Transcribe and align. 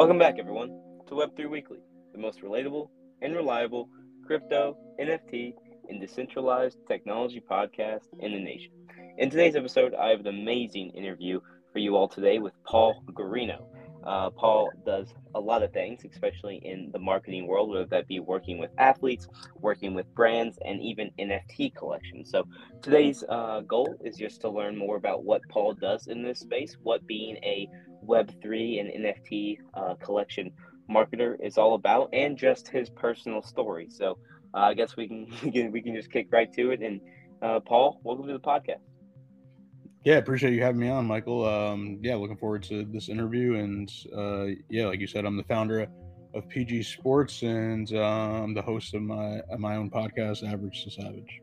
Welcome 0.00 0.18
back, 0.18 0.36
everyone, 0.38 0.68
to 1.08 1.14
Web3 1.14 1.50
Weekly, 1.50 1.80
the 2.12 2.18
most 2.18 2.40
relatable 2.40 2.88
and 3.20 3.34
reliable 3.34 3.90
crypto, 4.26 4.78
NFT, 4.98 5.52
and 5.90 6.00
decentralized 6.00 6.78
technology 6.88 7.42
podcast 7.50 8.04
in 8.20 8.32
the 8.32 8.38
nation. 8.38 8.70
In 9.18 9.28
today's 9.28 9.56
episode, 9.56 9.94
I 9.94 10.08
have 10.08 10.20
an 10.20 10.28
amazing 10.28 10.88
interview 10.90 11.40
for 11.70 11.80
you 11.80 11.96
all 11.96 12.08
today 12.08 12.38
with 12.38 12.54
Paul 12.64 13.02
Guarino. 13.12 13.66
Uh, 14.04 14.30
Paul 14.30 14.72
does 14.84 15.12
a 15.34 15.40
lot 15.40 15.62
of 15.62 15.72
things, 15.72 16.02
especially 16.10 16.56
in 16.62 16.90
the 16.92 16.98
marketing 16.98 17.46
world, 17.46 17.70
whether 17.70 17.86
that 17.86 18.06
be 18.08 18.20
working 18.20 18.58
with 18.58 18.70
athletes, 18.78 19.26
working 19.62 19.94
with 19.94 20.06
brands, 20.14 20.58
and 20.64 20.80
even 20.80 21.10
NFT 21.18 21.70
collections. 21.70 22.30
So 22.30 22.44
today's 22.82 23.22
uh, 23.28 23.60
goal 23.68 23.98
is 24.04 24.16
just 24.16 24.40
to 24.42 24.50
learn 24.50 24.76
more 24.76 24.96
about 24.96 25.24
what 25.24 25.42
Paul 25.48 25.74
does 25.74 26.06
in 26.06 26.22
this 26.22 26.40
space, 26.40 26.76
what 26.82 27.06
being 27.06 27.36
a 27.44 27.68
Web3 28.02 28.80
and 28.80 28.90
NFT 28.90 29.58
uh, 29.74 29.94
collection 30.04 30.52
marketer 30.90 31.36
is 31.40 31.58
all 31.58 31.74
about, 31.74 32.08
and 32.12 32.36
just 32.38 32.68
his 32.68 32.90
personal 32.90 33.42
story. 33.42 33.88
So 33.90 34.18
uh, 34.54 34.58
I 34.60 34.74
guess 34.74 34.96
we 34.96 35.08
can, 35.08 35.26
we 35.42 35.50
can 35.52 35.72
we 35.72 35.82
can 35.82 35.94
just 35.94 36.10
kick 36.10 36.28
right 36.32 36.50
to 36.54 36.70
it. 36.72 36.80
And 36.82 37.00
uh, 37.42 37.60
Paul, 37.60 38.00
welcome 38.04 38.26
to 38.26 38.32
the 38.34 38.40
podcast. 38.40 38.89
Yeah, 40.04 40.16
appreciate 40.16 40.54
you 40.54 40.62
having 40.62 40.80
me 40.80 40.88
on, 40.88 41.06
Michael. 41.06 41.44
Um, 41.44 41.98
yeah, 42.00 42.14
looking 42.14 42.36
forward 42.36 42.62
to 42.64 42.84
this 42.86 43.10
interview. 43.10 43.56
And 43.56 43.92
uh, 44.16 44.46
yeah, 44.70 44.86
like 44.86 44.98
you 44.98 45.06
said, 45.06 45.26
I'm 45.26 45.36
the 45.36 45.44
founder 45.44 45.86
of 46.32 46.48
PG 46.48 46.84
Sports 46.84 47.42
and 47.42 47.92
uh, 47.92 48.42
I'm 48.42 48.54
the 48.54 48.62
host 48.62 48.94
of 48.94 49.02
my 49.02 49.40
of 49.50 49.60
my 49.60 49.76
own 49.76 49.90
podcast, 49.90 50.48
Average 50.50 50.84
to 50.84 50.90
Savage. 50.90 51.42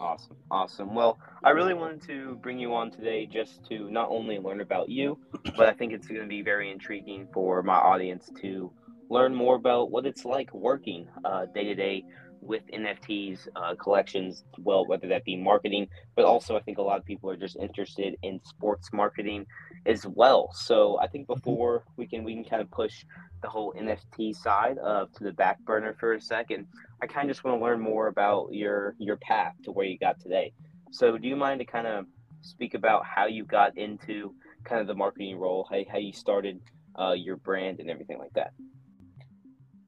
Awesome, 0.00 0.36
awesome. 0.52 0.94
Well, 0.94 1.18
I 1.42 1.50
really 1.50 1.74
wanted 1.74 2.02
to 2.02 2.36
bring 2.36 2.60
you 2.60 2.72
on 2.74 2.92
today 2.92 3.26
just 3.26 3.64
to 3.68 3.90
not 3.90 4.08
only 4.10 4.38
learn 4.38 4.60
about 4.60 4.88
you, 4.88 5.18
but 5.56 5.68
I 5.68 5.72
think 5.72 5.92
it's 5.92 6.06
going 6.06 6.20
to 6.20 6.26
be 6.28 6.42
very 6.42 6.70
intriguing 6.70 7.26
for 7.32 7.64
my 7.64 7.74
audience 7.74 8.30
to 8.40 8.70
learn 9.10 9.34
more 9.34 9.56
about 9.56 9.90
what 9.90 10.06
it's 10.06 10.24
like 10.24 10.54
working 10.54 11.08
day 11.52 11.64
to 11.64 11.74
day 11.74 12.04
with 12.40 12.62
NFTs 12.72 13.48
uh, 13.56 13.74
collections, 13.74 14.44
well, 14.58 14.86
whether 14.86 15.08
that 15.08 15.24
be 15.24 15.36
marketing, 15.36 15.88
but 16.16 16.24
also 16.24 16.56
I 16.56 16.60
think 16.60 16.78
a 16.78 16.82
lot 16.82 16.98
of 16.98 17.04
people 17.04 17.30
are 17.30 17.36
just 17.36 17.56
interested 17.56 18.16
in 18.22 18.40
sports 18.44 18.92
marketing 18.92 19.46
as 19.86 20.06
well. 20.06 20.50
So 20.54 20.98
I 21.00 21.06
think 21.06 21.26
mm-hmm. 21.26 21.34
before 21.34 21.84
we 21.96 22.06
can 22.06 22.24
we 22.24 22.34
can 22.34 22.44
kind 22.44 22.62
of 22.62 22.70
push 22.70 23.04
the 23.42 23.48
whole 23.48 23.72
NFT 23.74 24.34
side 24.34 24.78
of 24.78 25.12
to 25.14 25.24
the 25.24 25.32
back 25.32 25.60
burner 25.60 25.94
for 25.98 26.14
a 26.14 26.20
second. 26.20 26.66
I 27.02 27.06
kind 27.06 27.28
of 27.28 27.36
just 27.36 27.44
want 27.44 27.58
to 27.58 27.64
learn 27.64 27.80
more 27.80 28.08
about 28.08 28.48
your 28.52 28.94
your 28.98 29.16
path 29.16 29.54
to 29.64 29.72
where 29.72 29.86
you 29.86 29.98
got 29.98 30.20
today. 30.20 30.52
So 30.90 31.18
do 31.18 31.28
you 31.28 31.36
mind 31.36 31.60
to 31.60 31.66
kind 31.66 31.86
of 31.86 32.06
speak 32.42 32.74
about 32.74 33.04
how 33.04 33.26
you 33.26 33.44
got 33.44 33.76
into 33.76 34.34
kind 34.64 34.80
of 34.80 34.86
the 34.86 34.94
marketing 34.94 35.36
role, 35.36 35.66
how, 35.70 35.78
how 35.90 35.98
you 35.98 36.12
started 36.12 36.60
uh, 36.98 37.12
your 37.12 37.36
brand 37.36 37.80
and 37.80 37.90
everything 37.90 38.18
like 38.18 38.32
that? 38.34 38.52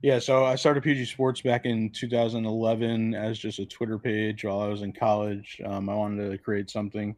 Yeah, 0.02 0.18
so 0.18 0.46
I 0.46 0.54
started 0.54 0.82
PG 0.82 1.04
Sports 1.04 1.42
back 1.42 1.66
in 1.66 1.90
2011 1.90 3.14
as 3.14 3.38
just 3.38 3.58
a 3.58 3.66
Twitter 3.66 3.98
page 3.98 4.44
while 4.46 4.60
I 4.60 4.66
was 4.66 4.80
in 4.80 4.94
college. 4.94 5.60
Um, 5.62 5.90
I 5.90 5.94
wanted 5.94 6.30
to 6.30 6.38
create 6.38 6.70
something 6.70 7.14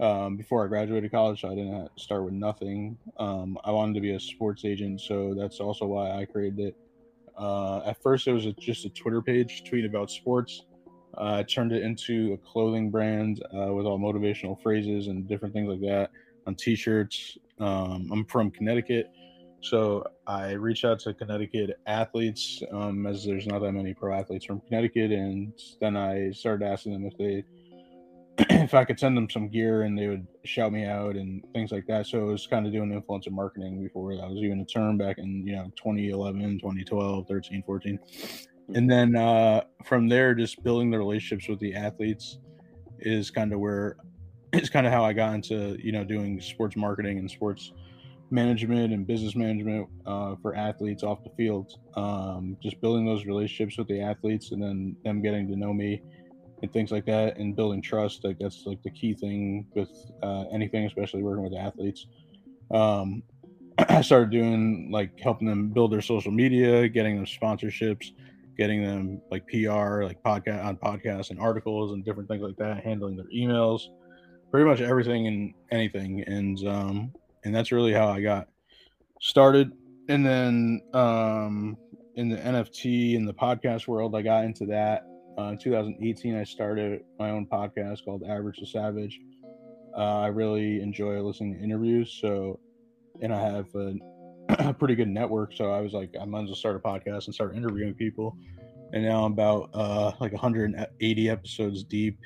um, 0.00 0.36
before 0.36 0.64
I 0.64 0.66
graduated 0.66 1.12
college, 1.12 1.42
so 1.42 1.52
I 1.52 1.54
didn't 1.54 1.88
start 1.96 2.24
with 2.24 2.34
nothing. 2.34 2.98
Um, 3.18 3.56
I 3.62 3.70
wanted 3.70 3.94
to 3.94 4.00
be 4.00 4.14
a 4.14 4.20
sports 4.20 4.64
agent, 4.64 5.00
so 5.00 5.32
that's 5.38 5.60
also 5.60 5.86
why 5.86 6.10
I 6.10 6.24
created 6.24 6.58
it. 6.58 6.76
Uh, 7.38 7.82
at 7.86 8.02
first, 8.02 8.26
it 8.26 8.32
was 8.32 8.46
a, 8.46 8.52
just 8.54 8.84
a 8.84 8.88
Twitter 8.88 9.22
page, 9.22 9.62
tweet 9.62 9.84
about 9.84 10.10
sports. 10.10 10.64
Uh, 11.16 11.34
I 11.34 11.42
turned 11.44 11.70
it 11.70 11.84
into 11.84 12.32
a 12.32 12.36
clothing 12.38 12.90
brand 12.90 13.44
uh, 13.56 13.72
with 13.72 13.86
all 13.86 13.96
motivational 13.96 14.60
phrases 14.60 15.06
and 15.06 15.28
different 15.28 15.54
things 15.54 15.68
like 15.68 15.80
that 15.82 16.10
on 16.48 16.56
T-shirts. 16.56 17.38
Um, 17.60 18.10
I'm 18.12 18.24
from 18.24 18.50
Connecticut, 18.50 19.12
so 19.60 20.04
I 20.26 20.52
reached 20.52 20.84
out 20.84 21.00
to 21.00 21.14
Connecticut 21.14 21.78
athletes, 21.86 22.62
um, 22.72 23.06
as 23.06 23.24
there's 23.24 23.46
not 23.46 23.60
that 23.62 23.72
many 23.72 23.92
pro 23.92 24.14
athletes 24.14 24.44
from 24.44 24.60
Connecticut, 24.60 25.10
and 25.10 25.52
then 25.80 25.96
I 25.96 26.30
started 26.30 26.64
asking 26.64 26.92
them 26.92 27.06
if 27.06 27.18
they, 27.18 27.44
if 28.62 28.74
I 28.74 28.84
could 28.84 29.00
send 29.00 29.16
them 29.16 29.28
some 29.28 29.48
gear, 29.48 29.82
and 29.82 29.98
they 29.98 30.06
would 30.06 30.26
shout 30.44 30.72
me 30.72 30.84
out 30.84 31.16
and 31.16 31.44
things 31.52 31.72
like 31.72 31.86
that. 31.86 32.06
So 32.06 32.20
it 32.28 32.32
was 32.32 32.46
kind 32.46 32.66
of 32.66 32.72
doing 32.72 32.90
influencer 32.90 33.32
marketing 33.32 33.82
before 33.82 34.14
that 34.14 34.28
was 34.28 34.38
even 34.38 34.60
a 34.60 34.64
term 34.64 34.96
back 34.96 35.18
in 35.18 35.44
you 35.46 35.56
know 35.56 35.72
2011, 35.76 36.60
2012, 36.60 37.26
13, 37.26 37.62
14, 37.66 37.98
and 38.74 38.90
then 38.90 39.16
uh, 39.16 39.62
from 39.84 40.08
there, 40.08 40.34
just 40.34 40.62
building 40.62 40.90
the 40.90 40.98
relationships 40.98 41.48
with 41.48 41.58
the 41.58 41.74
athletes 41.74 42.38
is 43.00 43.30
kind 43.30 43.52
of 43.52 43.58
where 43.58 43.96
it's 44.52 44.68
kind 44.68 44.86
of 44.86 44.92
how 44.92 45.04
I 45.04 45.12
got 45.12 45.34
into 45.34 45.76
you 45.82 45.90
know 45.90 46.04
doing 46.04 46.40
sports 46.40 46.76
marketing 46.76 47.18
and 47.18 47.28
sports 47.28 47.72
management 48.30 48.92
and 48.92 49.06
business 49.06 49.34
management 49.34 49.88
uh, 50.06 50.36
for 50.42 50.54
athletes 50.54 51.02
off 51.02 51.22
the 51.24 51.30
field. 51.30 51.72
Um, 51.96 52.56
just 52.62 52.80
building 52.80 53.06
those 53.06 53.26
relationships 53.26 53.78
with 53.78 53.88
the 53.88 54.00
athletes 54.00 54.52
and 54.52 54.62
then 54.62 54.96
them 55.04 55.22
getting 55.22 55.48
to 55.48 55.56
know 55.56 55.72
me 55.72 56.02
and 56.62 56.72
things 56.72 56.90
like 56.90 57.06
that 57.06 57.38
and 57.38 57.56
building 57.56 57.80
trust. 57.80 58.24
Like 58.24 58.38
that's 58.38 58.64
like 58.66 58.82
the 58.82 58.90
key 58.90 59.14
thing 59.14 59.66
with 59.74 59.90
uh, 60.22 60.44
anything, 60.52 60.84
especially 60.86 61.22
working 61.22 61.44
with 61.44 61.54
athletes. 61.54 62.06
Um, 62.72 63.22
I 63.78 64.00
started 64.02 64.30
doing 64.30 64.90
like 64.90 65.18
helping 65.20 65.48
them 65.48 65.70
build 65.70 65.92
their 65.92 66.02
social 66.02 66.32
media, 66.32 66.88
getting 66.88 67.16
them 67.16 67.26
sponsorships, 67.26 68.10
getting 68.58 68.82
them 68.82 69.22
like 69.30 69.46
PR, 69.46 70.02
like 70.02 70.22
podcast 70.22 70.64
on 70.64 70.76
podcasts 70.76 71.30
and 71.30 71.38
articles 71.38 71.92
and 71.92 72.04
different 72.04 72.28
things 72.28 72.42
like 72.42 72.56
that, 72.56 72.84
handling 72.84 73.16
their 73.16 73.28
emails, 73.34 73.82
pretty 74.50 74.68
much 74.68 74.80
everything 74.80 75.28
and 75.28 75.54
anything. 75.70 76.24
And 76.26 76.66
um, 76.66 77.12
and 77.44 77.54
that's 77.54 77.72
really 77.72 77.92
how 77.92 78.08
I 78.08 78.20
got 78.20 78.48
started. 79.20 79.72
And 80.08 80.24
then 80.24 80.80
um, 80.94 81.76
in 82.16 82.28
the 82.28 82.36
NFT 82.36 83.16
and 83.16 83.28
the 83.28 83.34
podcast 83.34 83.86
world, 83.86 84.14
I 84.14 84.22
got 84.22 84.44
into 84.44 84.66
that. 84.66 85.04
Uh, 85.38 85.50
in 85.50 85.58
2018, 85.58 86.36
I 86.36 86.44
started 86.44 87.02
my 87.18 87.30
own 87.30 87.46
podcast 87.46 88.04
called 88.04 88.24
Average 88.24 88.58
to 88.58 88.66
Savage. 88.66 89.20
Uh, 89.96 90.20
I 90.20 90.26
really 90.28 90.80
enjoy 90.80 91.20
listening 91.20 91.54
to 91.54 91.62
interviews. 91.62 92.18
So, 92.20 92.58
and 93.22 93.32
I 93.32 93.40
have 93.40 93.66
a, 93.74 93.94
a, 94.68 94.74
pretty 94.74 94.94
good 94.94 95.08
network. 95.08 95.52
So 95.54 95.70
I 95.70 95.80
was 95.80 95.92
like, 95.92 96.14
I 96.20 96.24
might 96.24 96.42
as 96.42 96.46
well 96.48 96.56
start 96.56 96.76
a 96.76 96.80
podcast 96.80 97.26
and 97.26 97.34
start 97.34 97.56
interviewing 97.56 97.94
people. 97.94 98.36
And 98.92 99.04
now 99.04 99.24
I'm 99.24 99.32
about 99.32 99.70
uh, 99.74 100.12
like 100.20 100.32
180 100.32 101.30
episodes 101.30 101.84
deep 101.84 102.18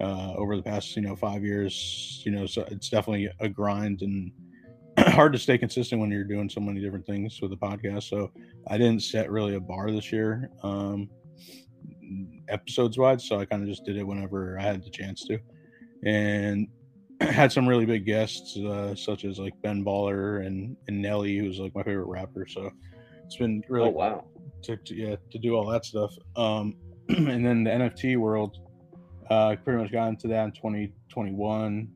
uh, 0.00 0.34
over 0.36 0.56
the 0.56 0.62
past 0.62 0.96
you 0.96 1.02
know 1.02 1.16
five 1.16 1.44
years. 1.44 2.22
You 2.24 2.32
know, 2.32 2.46
so 2.46 2.64
it's 2.70 2.88
definitely 2.88 3.30
a 3.40 3.48
grind 3.48 4.02
and 4.02 4.32
hard 4.98 5.32
to 5.32 5.38
stay 5.38 5.58
consistent 5.58 6.00
when 6.00 6.10
you're 6.10 6.24
doing 6.24 6.48
so 6.48 6.60
many 6.60 6.80
different 6.80 7.06
things 7.06 7.40
with 7.40 7.50
the 7.50 7.56
podcast. 7.56 8.04
So 8.04 8.30
I 8.68 8.78
didn't 8.78 9.02
set 9.02 9.30
really 9.30 9.54
a 9.54 9.60
bar 9.60 9.90
this 9.90 10.12
year, 10.12 10.50
um, 10.62 11.08
episodes 12.48 12.98
wise. 12.98 13.26
So 13.26 13.38
I 13.38 13.44
kind 13.44 13.62
of 13.62 13.68
just 13.68 13.84
did 13.84 13.96
it 13.96 14.06
whenever 14.06 14.58
I 14.58 14.62
had 14.62 14.84
the 14.84 14.90
chance 14.90 15.24
to, 15.26 15.38
and 16.04 16.68
had 17.20 17.52
some 17.52 17.68
really 17.68 17.86
big 17.86 18.06
guests 18.06 18.56
uh, 18.56 18.94
such 18.94 19.24
as 19.24 19.38
like 19.38 19.54
Ben 19.62 19.84
Baller 19.84 20.46
and 20.46 20.76
and 20.88 21.02
Nelly, 21.02 21.38
who's 21.38 21.58
like 21.58 21.74
my 21.74 21.82
favorite 21.82 22.08
rapper. 22.08 22.46
So 22.48 22.70
it's 23.24 23.36
been 23.36 23.62
really 23.68 23.88
oh, 23.88 23.92
wow 23.92 24.24
to, 24.62 24.76
to 24.76 24.94
yeah 24.94 25.16
to 25.30 25.38
do 25.38 25.54
all 25.54 25.66
that 25.66 25.84
stuff. 25.84 26.14
Um, 26.36 26.74
and 27.08 27.44
then 27.44 27.64
the 27.64 27.70
NFT 27.70 28.16
world 28.16 28.58
uh, 29.30 29.56
pretty 29.64 29.80
much 29.80 29.92
got 29.92 30.08
into 30.08 30.28
that 30.28 30.44
in 30.44 30.52
2021. 30.52 31.88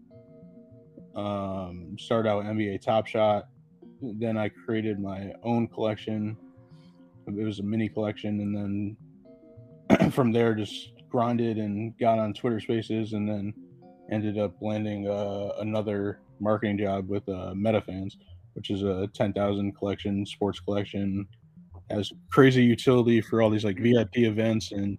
Um, 1.17 1.97
started 1.99 2.29
out 2.29 2.45
NBA 2.45 2.81
Top 2.81 3.07
Shot. 3.07 3.49
Then 4.01 4.37
I 4.37 4.49
created 4.49 5.01
my 5.01 5.33
own 5.43 5.69
collection. 5.69 6.37
It 7.27 7.45
was 7.45 7.59
a 7.59 7.63
mini 7.63 7.89
collection, 7.89 8.41
and 8.41 8.97
then 9.91 10.11
from 10.11 10.33
there 10.33 10.55
just 10.55 10.93
grinded 11.09 11.59
and 11.59 11.97
got 11.99 12.19
on 12.19 12.35
Twitter 12.35 12.61
Spaces, 12.61 13.13
and 13.13 13.29
then 13.29 13.55
ended 14.11 14.39
up 14.39 14.55
landing 14.61 15.09
uh, 15.09 15.53
another 15.61 16.21
marketing 16.41 16.79
job 16.79 17.09
with 17.09 17.27
uh, 17.29 17.55
MetaFans, 17.55 18.15
which 18.55 18.71
is 18.71 18.83
a 18.83 19.09
10,000 19.15 19.77
collection, 19.77 20.27
sports 20.27 20.61
collection, 20.61 21.27
has 21.91 22.13
crazy 22.31 22.63
utility 22.63 23.21
for 23.21 23.43
all 23.43 23.51
these 23.51 23.65
like 23.65 23.79
VIP 23.79 24.19
events 24.19 24.73
and 24.73 24.99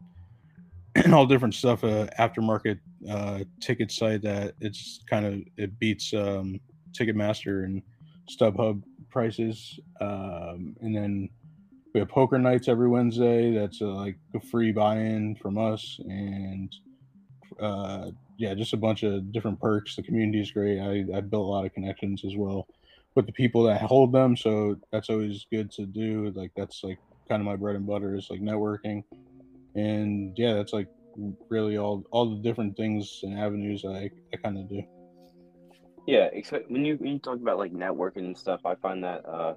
and 0.95 1.13
all 1.13 1.25
different 1.25 1.53
stuff, 1.53 1.83
uh, 1.83 2.07
aftermarket 2.19 2.79
uh, 3.09 3.39
ticket 3.61 3.91
site 3.91 4.21
that 4.23 4.55
it's 4.61 5.03
kind 5.09 5.25
of 5.25 5.41
it 5.57 5.77
beats 5.79 6.13
um, 6.13 6.59
Ticketmaster 6.91 7.65
and 7.65 7.81
StubHub 8.29 8.81
prices. 9.09 9.79
Um, 10.01 10.75
and 10.81 10.95
then 10.95 11.29
we 11.93 11.99
have 11.99 12.09
poker 12.09 12.37
nights 12.37 12.67
every 12.67 12.89
Wednesday. 12.89 13.53
That's 13.53 13.81
a, 13.81 13.85
like 13.85 14.17
a 14.35 14.39
free 14.39 14.71
buy-in 14.71 15.35
from 15.35 15.57
us, 15.57 15.99
and 16.03 16.75
uh, 17.59 18.11
yeah, 18.37 18.53
just 18.53 18.73
a 18.73 18.77
bunch 18.77 19.03
of 19.03 19.31
different 19.31 19.59
perks. 19.61 19.95
The 19.95 20.03
community 20.03 20.41
is 20.41 20.51
great. 20.51 20.79
I, 20.79 21.17
I 21.17 21.21
built 21.21 21.47
a 21.47 21.51
lot 21.51 21.65
of 21.65 21.73
connections 21.73 22.23
as 22.25 22.35
well 22.35 22.67
with 23.15 23.25
the 23.25 23.31
people 23.31 23.63
that 23.63 23.81
hold 23.81 24.11
them, 24.11 24.35
so 24.35 24.75
that's 24.91 25.09
always 25.09 25.45
good 25.49 25.71
to 25.71 25.85
do. 25.85 26.33
Like 26.35 26.51
that's 26.55 26.83
like 26.83 26.99
kind 27.29 27.41
of 27.41 27.45
my 27.45 27.55
bread 27.55 27.77
and 27.77 27.87
butter 27.87 28.15
is 28.15 28.29
like 28.29 28.41
networking, 28.41 29.03
and 29.75 30.37
yeah, 30.37 30.53
that's 30.53 30.73
like 30.73 30.87
really 31.49 31.77
all 31.77 32.03
all 32.11 32.29
the 32.29 32.41
different 32.41 32.75
things 32.75 33.21
and 33.23 33.39
avenues 33.39 33.85
I 33.85 34.09
I 34.33 34.37
kind 34.43 34.57
of 34.57 34.69
do. 34.69 34.81
Yeah, 36.07 36.29
except 36.33 36.69
when 36.69 36.85
you 36.85 36.95
when 36.97 37.13
you 37.13 37.19
talk 37.19 37.35
about 37.35 37.57
like 37.57 37.73
networking 37.73 38.25
and 38.25 38.37
stuff, 38.37 38.61
I 38.65 38.75
find 38.75 39.03
that 39.03 39.25
uh 39.25 39.55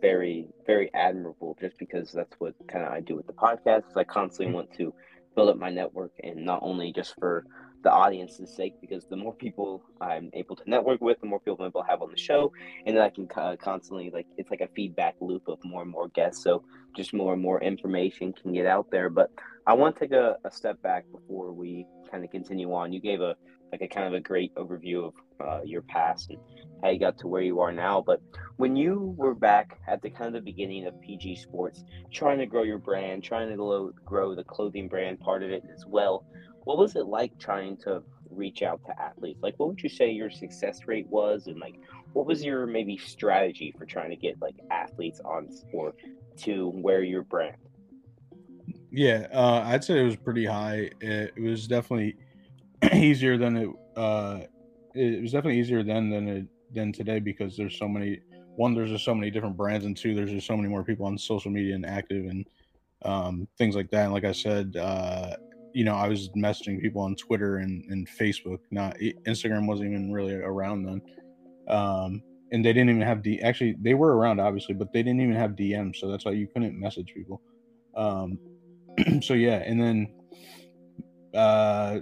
very 0.00 0.48
very 0.66 0.90
admirable 0.94 1.56
just 1.60 1.78
because 1.78 2.12
that's 2.12 2.34
what 2.38 2.54
kind 2.66 2.84
of 2.84 2.92
I 2.92 3.00
do 3.00 3.16
with 3.16 3.26
the 3.26 3.32
podcast. 3.32 3.84
I 3.96 4.04
constantly 4.04 4.46
mm-hmm. 4.46 4.54
want 4.54 4.72
to 4.74 4.94
build 5.34 5.50
up 5.50 5.56
my 5.56 5.70
network 5.70 6.12
and 6.22 6.44
not 6.44 6.60
only 6.62 6.92
just 6.92 7.14
for 7.18 7.44
the 7.82 7.90
audience's 7.90 8.54
sake 8.54 8.74
because 8.80 9.04
the 9.06 9.16
more 9.16 9.34
people 9.34 9.82
I'm 10.00 10.30
able 10.32 10.56
to 10.56 10.62
network 10.68 11.00
with, 11.00 11.20
the 11.20 11.26
more 11.26 11.40
people 11.40 11.56
I'm 11.60 11.66
able 11.66 11.82
to 11.82 11.88
have 11.88 12.02
on 12.02 12.10
the 12.10 12.18
show, 12.18 12.52
and 12.86 12.96
then 12.96 13.02
I 13.02 13.10
can 13.10 13.28
uh, 13.36 13.56
constantly 13.56 14.10
like 14.10 14.26
it's 14.36 14.50
like 14.50 14.60
a 14.60 14.68
feedback 14.68 15.16
loop 15.20 15.48
of 15.48 15.58
more 15.64 15.82
and 15.82 15.90
more 15.90 16.08
guests. 16.08 16.42
So 16.42 16.64
just 16.96 17.12
more 17.12 17.32
and 17.32 17.42
more 17.42 17.60
information 17.60 18.32
can 18.32 18.52
get 18.52 18.66
out 18.66 18.90
there. 18.90 19.08
But 19.10 19.30
I 19.66 19.74
want 19.74 19.96
to 19.96 20.00
take 20.00 20.12
a, 20.12 20.36
a 20.44 20.50
step 20.50 20.80
back 20.82 21.04
before 21.12 21.52
we 21.52 21.86
kind 22.10 22.24
of 22.24 22.30
continue 22.30 22.72
on. 22.72 22.92
You 22.92 23.00
gave 23.00 23.20
a 23.20 23.36
like 23.72 23.80
a 23.82 23.88
kind 23.88 24.06
of 24.06 24.12
a 24.12 24.20
great 24.20 24.54
overview 24.54 25.06
of 25.06 25.14
uh, 25.40 25.62
your 25.64 25.82
past 25.82 26.30
and 26.30 26.38
how 26.82 26.90
you 26.90 27.00
got 27.00 27.18
to 27.18 27.26
where 27.26 27.42
you 27.42 27.60
are 27.60 27.72
now. 27.72 28.02
But 28.02 28.20
when 28.56 28.76
you 28.76 29.14
were 29.16 29.34
back 29.34 29.78
at 29.88 30.02
the 30.02 30.10
kind 30.10 30.28
of 30.28 30.44
the 30.44 30.52
beginning 30.52 30.86
of 30.86 31.00
PG 31.00 31.36
Sports, 31.36 31.84
trying 32.12 32.38
to 32.38 32.46
grow 32.46 32.62
your 32.62 32.78
brand, 32.78 33.24
trying 33.24 33.48
to 33.48 33.92
grow 34.04 34.34
the 34.34 34.44
clothing 34.44 34.88
brand 34.88 35.20
part 35.20 35.42
of 35.42 35.50
it 35.50 35.64
as 35.74 35.86
well, 35.86 36.24
what 36.64 36.78
was 36.78 36.94
it 36.94 37.06
like 37.06 37.36
trying 37.38 37.76
to 37.78 38.02
reach 38.30 38.62
out 38.62 38.80
to 38.86 39.00
athletes? 39.00 39.40
Like, 39.42 39.54
what 39.56 39.70
would 39.70 39.82
you 39.82 39.88
say 39.88 40.10
your 40.10 40.30
success 40.30 40.80
rate 40.86 41.06
was, 41.08 41.46
and 41.46 41.58
like, 41.58 41.74
what 42.12 42.26
was 42.26 42.44
your 42.44 42.66
maybe 42.66 42.96
strategy 42.98 43.74
for 43.76 43.86
trying 43.86 44.10
to 44.10 44.16
get 44.16 44.40
like 44.40 44.56
athletes 44.70 45.20
on 45.24 45.50
sport 45.50 45.96
to 46.38 46.70
wear 46.74 47.02
your 47.02 47.22
brand? 47.22 47.56
Yeah, 48.90 49.26
uh, 49.32 49.62
I'd 49.64 49.82
say 49.82 50.00
it 50.00 50.04
was 50.04 50.16
pretty 50.16 50.44
high. 50.44 50.90
It 51.00 51.40
was 51.40 51.66
definitely 51.66 52.16
easier 52.92 53.36
than 53.36 53.56
it. 53.56 53.68
Uh, 53.96 54.40
it 54.94 55.22
was 55.22 55.32
definitely 55.32 55.58
easier 55.58 55.82
then 55.82 56.10
than 56.10 56.28
it 56.28 56.46
than 56.74 56.92
today 56.92 57.18
because 57.18 57.56
there's 57.56 57.78
so 57.78 57.88
many. 57.88 58.20
One, 58.56 58.74
there's 58.74 58.90
just 58.90 59.04
so 59.04 59.14
many 59.14 59.30
different 59.30 59.56
brands, 59.56 59.86
and 59.86 59.96
two, 59.96 60.14
there's 60.14 60.30
just 60.30 60.46
so 60.46 60.56
many 60.56 60.68
more 60.68 60.84
people 60.84 61.06
on 61.06 61.16
social 61.16 61.50
media 61.50 61.74
and 61.74 61.86
active 61.86 62.26
and 62.26 62.46
um, 63.04 63.48
things 63.56 63.74
like 63.74 63.90
that. 63.90 64.04
And 64.04 64.12
like 64.12 64.24
I 64.24 64.32
said, 64.32 64.76
uh, 64.76 65.36
you 65.72 65.84
know, 65.84 65.94
I 65.94 66.08
was 66.08 66.28
messaging 66.30 66.80
people 66.80 67.02
on 67.02 67.16
Twitter 67.16 67.58
and, 67.58 67.84
and 67.90 68.06
Facebook. 68.08 68.58
Not 68.70 68.96
Instagram 69.26 69.66
wasn't 69.66 69.90
even 69.90 70.12
really 70.12 70.34
around 70.34 70.84
then, 70.84 71.02
um, 71.68 72.22
and 72.52 72.64
they 72.64 72.72
didn't 72.72 72.90
even 72.90 73.02
have 73.02 73.22
D. 73.22 73.40
Actually, 73.40 73.76
they 73.80 73.94
were 73.94 74.16
around 74.16 74.40
obviously, 74.40 74.74
but 74.74 74.92
they 74.92 75.02
didn't 75.02 75.20
even 75.20 75.36
have 75.36 75.52
DMs, 75.52 75.96
so 75.96 76.10
that's 76.10 76.24
why 76.24 76.32
you 76.32 76.46
couldn't 76.46 76.78
message 76.78 77.12
people. 77.14 77.40
Um, 77.96 78.38
so 79.22 79.34
yeah, 79.34 79.62
and 79.64 79.80
then, 79.80 80.14
uh, 81.34 82.00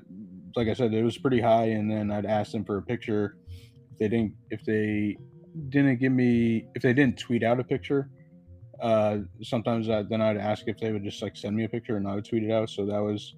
like 0.56 0.68
I 0.68 0.74
said, 0.74 0.92
it 0.92 1.02
was 1.02 1.18
pretty 1.18 1.40
high, 1.40 1.66
and 1.66 1.90
then 1.90 2.10
I'd 2.10 2.26
ask 2.26 2.52
them 2.52 2.64
for 2.64 2.78
a 2.78 2.82
picture. 2.82 3.36
If 3.92 3.98
they 3.98 4.08
didn't, 4.08 4.34
if 4.50 4.64
they 4.64 5.16
didn't 5.68 6.00
give 6.00 6.12
me, 6.12 6.66
if 6.74 6.82
they 6.82 6.92
didn't 6.92 7.18
tweet 7.18 7.42
out 7.42 7.60
a 7.60 7.64
picture, 7.64 8.10
uh, 8.80 9.18
sometimes 9.42 9.88
I, 9.88 10.02
then 10.02 10.20
I'd 10.20 10.36
ask 10.36 10.64
if 10.66 10.78
they 10.78 10.92
would 10.92 11.04
just 11.04 11.22
like 11.22 11.36
send 11.36 11.56
me 11.56 11.64
a 11.64 11.68
picture, 11.68 11.96
and 11.96 12.06
I 12.08 12.14
would 12.14 12.24
tweet 12.24 12.44
it 12.44 12.50
out. 12.50 12.70
So 12.70 12.86
that 12.86 13.02
was 13.02 13.34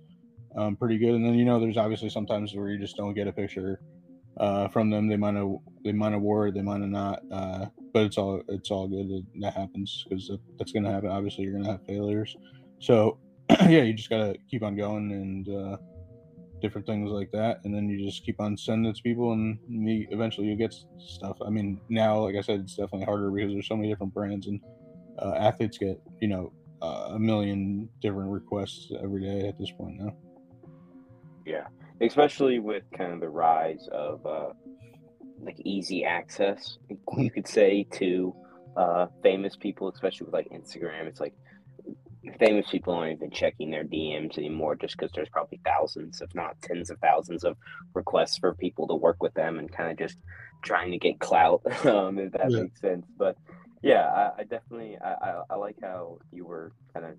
um, 0.56 0.76
pretty 0.76 0.98
good. 0.98 1.14
And 1.14 1.24
then 1.24 1.34
you 1.34 1.44
know, 1.44 1.60
there's 1.60 1.78
obviously 1.78 2.10
sometimes 2.10 2.54
where 2.54 2.68
you 2.68 2.78
just 2.78 2.96
don't 2.96 3.14
get 3.14 3.28
a 3.28 3.32
picture 3.32 3.80
uh, 4.38 4.68
from 4.68 4.90
them. 4.90 5.08
They 5.08 5.16
might 5.16 5.34
have 5.34 5.50
they 5.84 5.92
might 5.92 6.12
have 6.12 6.22
wore 6.22 6.50
they 6.50 6.62
might 6.62 6.80
have 6.80 6.90
not. 6.90 7.20
Uh, 7.30 7.66
but 7.92 8.04
it's 8.04 8.18
all 8.18 8.42
it's 8.48 8.70
all 8.70 8.88
good 8.88 9.08
that, 9.08 9.24
that 9.40 9.54
happens 9.54 10.04
because 10.08 10.30
that's 10.58 10.72
going 10.72 10.84
to 10.84 10.90
happen. 10.90 11.10
Obviously, 11.10 11.44
you're 11.44 11.52
going 11.52 11.64
to 11.64 11.72
have 11.72 11.84
failures. 11.86 12.36
So 12.78 13.18
yeah, 13.50 13.82
you 13.82 13.92
just 13.92 14.10
got 14.10 14.18
to 14.18 14.36
keep 14.50 14.62
on 14.62 14.76
going 14.76 15.12
and 15.12 15.48
uh, 15.48 15.76
different 16.62 16.86
things 16.86 17.10
like 17.10 17.30
that, 17.32 17.60
and 17.64 17.74
then 17.74 17.88
you 17.88 18.04
just 18.04 18.24
keep 18.24 18.40
on 18.40 18.56
sending 18.56 18.90
it 18.90 18.96
to 18.96 19.02
people, 19.02 19.32
and 19.32 19.58
eventually 20.10 20.46
you 20.46 20.56
get 20.56 20.74
stuff. 20.98 21.36
I 21.44 21.50
mean, 21.50 21.80
now 21.88 22.20
like 22.20 22.36
I 22.36 22.40
said, 22.40 22.60
it's 22.60 22.76
definitely 22.76 23.04
harder 23.04 23.30
because 23.30 23.52
there's 23.52 23.68
so 23.68 23.76
many 23.76 23.88
different 23.88 24.14
brands 24.14 24.46
and 24.46 24.60
uh, 25.20 25.34
athletes 25.34 25.76
get 25.78 26.00
you 26.20 26.28
know 26.28 26.52
a 26.80 27.18
million 27.18 27.88
different 28.00 28.30
requests 28.30 28.90
every 29.02 29.22
day 29.22 29.48
at 29.48 29.58
this 29.58 29.70
point 29.70 29.98
now. 29.98 30.16
Yeah, 31.44 31.66
especially 32.00 32.58
with 32.58 32.84
kind 32.96 33.12
of 33.12 33.20
the 33.20 33.28
rise 33.28 33.88
of 33.92 34.24
uh, 34.26 34.48
like 35.40 35.60
easy 35.64 36.04
access, 36.04 36.78
you 37.16 37.30
could 37.30 37.46
say, 37.46 37.86
to 37.92 38.34
uh, 38.76 39.06
famous 39.22 39.56
people, 39.56 39.90
especially 39.90 40.26
with 40.26 40.34
like 40.34 40.48
Instagram. 40.50 41.06
It's 41.06 41.20
like 41.20 41.34
famous 42.38 42.70
people 42.70 42.94
aren't 42.94 43.12
even 43.16 43.30
checking 43.30 43.70
their 43.70 43.84
DMs 43.84 44.38
anymore 44.38 44.76
just 44.76 44.96
because 44.96 45.10
there's 45.12 45.28
probably 45.28 45.60
thousands, 45.64 46.20
if 46.20 46.34
not 46.34 46.60
tens 46.62 46.90
of 46.90 46.98
thousands, 46.98 47.44
of 47.44 47.56
requests 47.94 48.38
for 48.38 48.54
people 48.54 48.86
to 48.88 48.94
work 48.94 49.22
with 49.22 49.34
them 49.34 49.58
and 49.58 49.72
kind 49.72 49.90
of 49.90 49.98
just 49.98 50.18
trying 50.62 50.90
to 50.92 50.98
get 50.98 51.18
clout, 51.18 51.62
um, 51.86 52.18
if 52.18 52.32
that 52.32 52.50
yeah. 52.50 52.62
makes 52.62 52.80
sense. 52.80 53.06
But 53.16 53.36
yeah, 53.82 54.06
I, 54.36 54.40
I 54.40 54.44
definitely 54.44 54.96
I, 54.98 55.12
I, 55.12 55.42
I 55.50 55.54
like 55.56 55.76
how 55.82 56.18
you 56.32 56.44
were 56.44 56.72
kind 56.94 57.06
of 57.06 57.16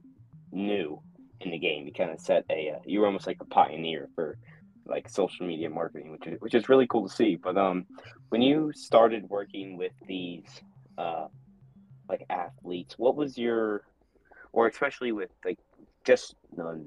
new 0.52 1.02
in 1.42 1.52
the 1.52 1.58
game. 1.58 1.86
You 1.86 1.94
kind 1.94 2.12
of 2.12 2.20
set 2.20 2.46
a 2.50 2.72
uh, 2.76 2.80
you 2.86 3.02
were 3.02 3.06
almost 3.06 3.28
like 3.28 3.42
a 3.42 3.46
pioneer 3.46 4.10
for 4.16 4.38
like 4.86 5.10
social 5.10 5.46
media 5.46 5.70
marketing, 5.70 6.12
which 6.12 6.28
is 6.28 6.42
which 6.42 6.56
is 6.56 6.70
really 6.70 6.88
cool 6.88 7.08
to 7.08 7.14
see. 7.14 7.36
But 7.36 7.58
um, 7.58 7.86
when 8.30 8.42
you 8.42 8.72
started 8.74 9.30
working 9.30 9.78
with 9.78 9.94
these 10.08 10.46
uh, 10.98 11.28
like 12.10 12.26
athletes, 12.30 12.98
what 12.98 13.16
was 13.16 13.38
your 13.38 13.84
or 14.54 14.68
especially 14.68 15.12
with 15.12 15.32
like 15.44 15.60
just 16.06 16.36
um, 16.60 16.86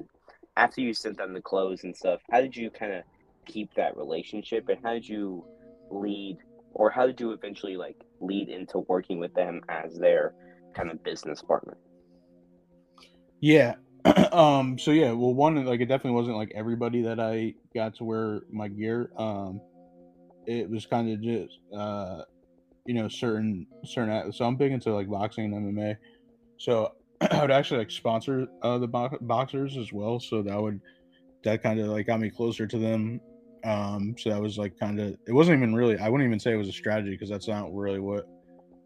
after 0.56 0.80
you 0.80 0.94
sent 0.94 1.18
them 1.18 1.34
the 1.34 1.42
clothes 1.42 1.84
and 1.84 1.94
stuff, 1.94 2.20
how 2.30 2.40
did 2.40 2.56
you 2.56 2.70
kind 2.70 2.92
of 2.92 3.02
keep 3.44 3.72
that 3.74 3.96
relationship 3.96 4.68
and 4.68 4.78
how 4.82 4.94
did 4.94 5.06
you 5.06 5.44
lead 5.90 6.38
or 6.72 6.90
how 6.90 7.06
did 7.06 7.20
you 7.20 7.32
eventually 7.32 7.76
like 7.76 7.96
lead 8.20 8.48
into 8.48 8.78
working 8.88 9.18
with 9.18 9.34
them 9.34 9.60
as 9.68 9.98
their 9.98 10.34
kind 10.74 10.90
of 10.90 11.02
business 11.02 11.42
partner? 11.42 11.76
Yeah, 13.40 13.74
um 14.32 14.78
so 14.78 14.90
yeah 14.90 15.10
well 15.10 15.34
one 15.34 15.64
like 15.64 15.80
it 15.80 15.86
definitely 15.86 16.16
wasn't 16.16 16.36
like 16.36 16.52
everybody 16.54 17.02
that 17.02 17.18
i 17.18 17.52
got 17.74 17.94
to 17.96 18.04
wear 18.04 18.42
my 18.50 18.68
gear. 18.68 19.10
Um 19.18 19.60
it 20.46 20.70
was 20.70 20.86
kind 20.86 21.10
of 21.10 21.20
just 21.20 21.58
uh 21.76 22.22
you 22.84 22.94
know 22.94 23.08
certain 23.08 23.66
certain 23.84 24.32
so 24.32 24.44
i'm 24.44 24.56
big 24.56 24.70
into 24.70 24.94
like 24.94 25.08
boxing 25.08 25.52
and 25.52 25.76
mma 25.76 25.96
so 26.58 26.92
i 27.30 27.40
would 27.40 27.50
actually 27.50 27.78
like 27.78 27.90
sponsor 27.90 28.46
uh 28.62 28.78
the 28.78 28.86
bo- 28.86 29.18
boxers 29.22 29.76
as 29.76 29.92
well 29.92 30.20
so 30.20 30.42
that 30.42 30.60
would 30.60 30.80
that 31.44 31.62
kind 31.62 31.80
of 31.80 31.88
like 31.88 32.06
got 32.06 32.20
me 32.20 32.30
closer 32.30 32.66
to 32.66 32.78
them 32.78 33.20
um 33.64 34.14
so 34.18 34.30
that 34.30 34.40
was 34.40 34.58
like 34.58 34.78
kind 34.78 35.00
of 35.00 35.16
it 35.26 35.32
wasn't 35.32 35.56
even 35.56 35.74
really 35.74 35.98
i 35.98 36.08
wouldn't 36.08 36.26
even 36.26 36.38
say 36.38 36.52
it 36.52 36.56
was 36.56 36.68
a 36.68 36.72
strategy 36.72 37.10
because 37.10 37.30
that's 37.30 37.48
not 37.48 37.72
really 37.74 38.00
what 38.00 38.26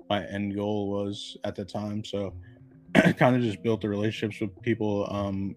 my 0.08 0.24
end 0.26 0.54
goal 0.54 0.90
was 0.90 1.36
at 1.44 1.54
the 1.54 1.64
time 1.64 2.04
so 2.04 2.34
I 2.94 3.12
kind 3.12 3.36
of 3.36 3.42
just 3.42 3.62
built 3.62 3.80
the 3.80 3.88
relationships 3.88 4.40
with 4.40 4.62
people. 4.62 5.06
Um, 5.10 5.54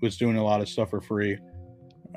was 0.00 0.16
doing 0.16 0.36
a 0.36 0.44
lot 0.44 0.60
of 0.60 0.68
stuff 0.68 0.90
for 0.90 1.00
free. 1.00 1.38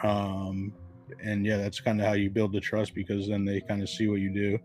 Um, 0.04 0.74
and 1.22 1.46
yeah, 1.46 1.58
that's 1.58 1.80
kind 1.80 2.00
of 2.00 2.08
how 2.08 2.14
you 2.14 2.30
build 2.30 2.54
the 2.54 2.62
trust 2.62 2.96
because 2.96 3.28
then 3.28 3.46
they 3.46 3.62
kind 3.62 3.82
of 3.82 3.90
see 3.90 4.08
what 4.08 4.20
you 4.20 4.34
do. 4.34 4.58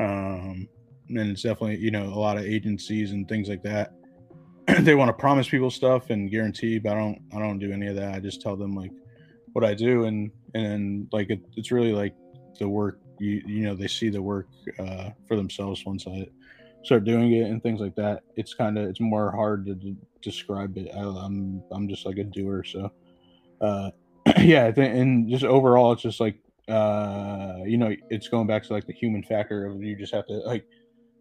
Um, 0.00 0.68
and 1.08 1.30
it's 1.30 1.42
definitely, 1.42 1.78
you 1.78 1.90
know, 1.90 2.04
a 2.04 2.18
lot 2.18 2.36
of 2.36 2.44
agencies 2.44 3.12
and 3.12 3.28
things 3.28 3.48
like 3.48 3.62
that. 3.62 3.94
they 4.80 4.94
want 4.94 5.08
to 5.08 5.12
promise 5.12 5.48
people 5.48 5.70
stuff 5.70 6.10
and 6.10 6.30
guarantee, 6.30 6.78
but 6.78 6.92
I 6.92 6.94
don't, 6.96 7.22
I 7.34 7.38
don't 7.38 7.58
do 7.58 7.72
any 7.72 7.86
of 7.88 7.96
that. 7.96 8.14
I 8.14 8.20
just 8.20 8.40
tell 8.40 8.56
them 8.56 8.74
like 8.74 8.92
what 9.52 9.64
I 9.64 9.74
do. 9.74 10.04
And, 10.04 10.30
and 10.54 11.08
like, 11.12 11.30
it, 11.30 11.40
it's 11.56 11.70
really 11.72 11.92
like 11.92 12.14
the 12.58 12.68
work 12.68 13.00
you, 13.18 13.42
you 13.46 13.64
know, 13.64 13.74
they 13.74 13.88
see 13.88 14.08
the 14.08 14.22
work, 14.22 14.48
uh, 14.78 15.10
for 15.26 15.36
themselves 15.36 15.84
once 15.84 16.06
I, 16.06 16.26
start 16.82 17.04
doing 17.04 17.32
it 17.32 17.48
and 17.48 17.62
things 17.62 17.80
like 17.80 17.94
that, 17.96 18.22
it's 18.36 18.54
kind 18.54 18.78
of 18.78 18.88
it's 18.88 19.00
more 19.00 19.30
hard 19.30 19.66
to 19.66 19.74
d- 19.74 19.96
describe 20.20 20.76
it. 20.76 20.90
I, 20.94 21.00
am 21.00 21.16
I'm, 21.16 21.62
I'm 21.70 21.88
just 21.88 22.06
like 22.06 22.18
a 22.18 22.24
doer, 22.24 22.64
so 22.64 22.90
uh, 23.60 23.90
yeah. 24.38 24.70
Think 24.72 24.94
and 24.94 25.28
just 25.28 25.44
overall, 25.44 25.92
it's 25.92 26.02
just 26.02 26.20
like 26.20 26.38
uh, 26.68 27.58
you 27.64 27.78
know, 27.78 27.94
it's 28.10 28.28
going 28.28 28.46
back 28.46 28.64
to 28.64 28.72
like 28.72 28.86
the 28.86 28.92
human 28.92 29.22
factor 29.22 29.66
of 29.66 29.82
you 29.82 29.96
just 29.96 30.14
have 30.14 30.26
to 30.26 30.34
like 30.40 30.66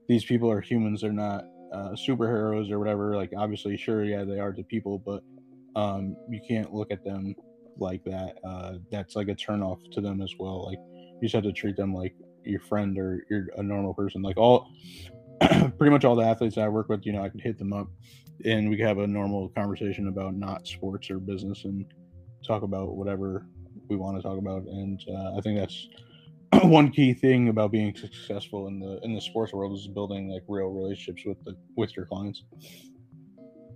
these 0.07 0.25
people 0.25 0.51
are 0.51 0.62
humans, 0.62 1.01
they're 1.01 1.12
not 1.12 1.45
uh, 1.71 1.91
superheroes 1.91 2.71
or 2.71 2.79
whatever. 2.79 3.15
Like 3.15 3.31
obviously, 3.37 3.77
sure, 3.77 4.03
yeah, 4.03 4.23
they 4.23 4.39
are 4.39 4.53
to 4.53 4.63
people, 4.63 4.99
but 4.99 5.23
um, 5.75 6.15
you 6.29 6.41
can't 6.47 6.73
look 6.73 6.91
at 6.91 7.03
them 7.03 7.35
like 7.77 8.03
that, 8.03 8.35
uh, 8.43 8.73
that's 8.91 9.15
like 9.15 9.29
a 9.29 9.35
turnoff 9.35 9.79
to 9.91 10.01
them 10.01 10.21
as 10.21 10.33
well. 10.39 10.65
Like 10.65 10.79
you 11.19 11.21
just 11.21 11.35
have 11.35 11.43
to 11.43 11.51
treat 11.51 11.75
them 11.75 11.93
like 11.93 12.15
your 12.43 12.59
friend 12.59 12.97
or 12.97 13.25
you're 13.29 13.47
a 13.57 13.63
normal 13.63 13.93
person. 13.93 14.21
Like 14.21 14.37
all, 14.37 14.71
pretty 15.39 15.89
much 15.89 16.05
all 16.05 16.15
the 16.15 16.25
athletes 16.25 16.57
I 16.57 16.67
work 16.67 16.89
with, 16.89 17.05
you 17.05 17.13
know, 17.13 17.23
I 17.23 17.29
can 17.29 17.39
hit 17.39 17.57
them 17.57 17.73
up 17.73 17.87
and 18.45 18.69
we 18.69 18.77
can 18.77 18.85
have 18.85 18.99
a 18.99 19.07
normal 19.07 19.49
conversation 19.49 20.07
about 20.07 20.35
not 20.35 20.67
sports 20.67 21.09
or 21.09 21.19
business 21.19 21.65
and 21.65 21.85
talk 22.45 22.63
about 22.63 22.95
whatever 22.95 23.45
we 23.87 23.95
want 23.95 24.17
to 24.17 24.23
talk 24.23 24.37
about. 24.37 24.63
And 24.63 25.01
uh, 25.09 25.37
I 25.37 25.41
think 25.41 25.57
that's 25.57 25.87
one 26.63 26.91
key 26.91 27.13
thing 27.13 27.50
about 27.50 27.72
being 27.72 27.96
successful 27.96 28.67
in 28.67 28.79
the 28.79 29.00
in 29.03 29.13
the 29.13 29.22
sports 29.22 29.53
world 29.53 29.77
is 29.77 29.88
building 29.88 30.29
like 30.29 30.43
real 30.48 30.67
relationships 30.67 31.24
with 31.25 31.43
the 31.46 31.55
with 31.75 31.96
your 31.96 32.05
clients. 32.05 32.43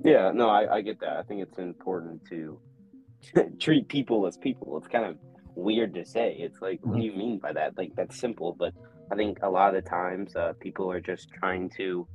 Yeah, 0.04 0.32
no, 0.34 0.50
I, 0.50 0.76
I 0.76 0.82
get 0.82 1.00
that. 1.00 1.18
I 1.18 1.24
think 1.24 1.42
it's 1.42 1.58
important 1.58 2.22
to 2.30 2.60
treat 3.60 3.88
people 3.88 4.28
as 4.28 4.38
people. 4.38 4.78
It's 4.78 4.88
kind 4.88 5.06
of 5.06 5.18
weird 5.56 5.94
to 5.96 6.06
say. 6.06 6.36
It's 6.38 6.62
like, 6.62 6.80
what 6.84 6.98
do 6.98 7.02
mm-hmm. 7.02 7.12
you 7.12 7.18
mean 7.18 7.40
by 7.40 7.54
that? 7.54 7.78
Like, 7.78 7.96
that's 7.96 8.20
simple, 8.20 8.56
but 8.58 8.74
I 9.12 9.16
think 9.16 9.40
a 9.42 9.50
lot 9.50 9.74
of 9.74 9.84
the 9.84 9.90
times 9.90 10.36
uh, 10.36 10.54
people 10.60 10.92
are 10.92 11.00
just 11.00 11.30
trying 11.30 11.70
to, 11.78 12.08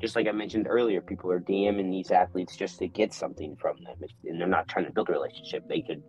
just 0.00 0.16
like 0.16 0.26
I 0.26 0.32
mentioned 0.32 0.66
earlier, 0.68 1.00
people 1.00 1.30
are 1.30 1.40
DMing 1.40 1.90
these 1.90 2.10
athletes 2.10 2.56
just 2.56 2.78
to 2.80 2.88
get 2.88 3.12
something 3.12 3.56
from 3.56 3.76
them, 3.84 3.96
and 4.24 4.40
they're 4.40 4.46
not 4.46 4.68
trying 4.68 4.86
to 4.86 4.92
build 4.92 5.08
a 5.08 5.12
relationship. 5.12 5.66
They 5.68 5.80
could 5.80 6.02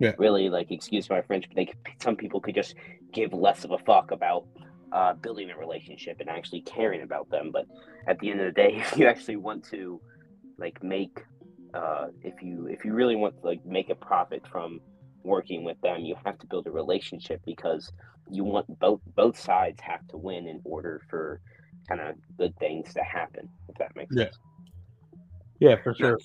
yeah. 0.00 0.12
really, 0.18 0.48
like, 0.48 0.70
excuse 0.70 1.08
my 1.08 1.22
French, 1.22 1.46
but 1.48 1.56
they 1.56 1.72
some 2.02 2.16
people 2.16 2.40
could 2.40 2.54
just 2.54 2.74
give 3.12 3.32
less 3.32 3.64
of 3.64 3.70
a 3.70 3.78
fuck 3.78 4.10
about 4.10 4.46
uh, 4.92 5.14
building 5.14 5.50
a 5.50 5.56
relationship 5.56 6.16
and 6.18 6.28
actually 6.28 6.62
caring 6.62 7.02
about 7.02 7.30
them. 7.30 7.50
But 7.52 7.66
at 8.08 8.18
the 8.18 8.30
end 8.30 8.40
of 8.40 8.46
the 8.46 8.52
day, 8.52 8.74
if 8.76 8.96
you 8.96 9.06
actually 9.06 9.36
want 9.36 9.64
to, 9.70 10.00
like, 10.58 10.82
make 10.82 11.20
uh, 11.74 12.08
if 12.22 12.42
you 12.42 12.66
if 12.66 12.84
you 12.84 12.92
really 12.92 13.16
want 13.16 13.40
to 13.40 13.46
like 13.46 13.64
make 13.64 13.90
a 13.90 13.94
profit 13.94 14.42
from 14.50 14.80
working 15.22 15.64
with 15.64 15.80
them, 15.82 16.00
you 16.00 16.16
have 16.24 16.38
to 16.38 16.46
build 16.46 16.66
a 16.66 16.70
relationship 16.70 17.40
because 17.44 17.92
you 18.30 18.44
want 18.44 18.66
both 18.78 19.00
both 19.14 19.38
sides 19.38 19.80
have 19.82 20.06
to 20.08 20.16
win 20.16 20.46
in 20.46 20.60
order 20.64 21.00
for 21.08 21.40
kind 21.88 22.00
of 22.00 22.14
good 22.38 22.56
things 22.58 22.92
to 22.94 23.02
happen. 23.02 23.48
If 23.68 23.76
that 23.78 23.94
makes 23.96 24.14
yeah. 24.14 24.24
sense. 24.24 24.38
Yeah, 25.58 25.76
for 25.82 25.94
sure. 25.94 26.18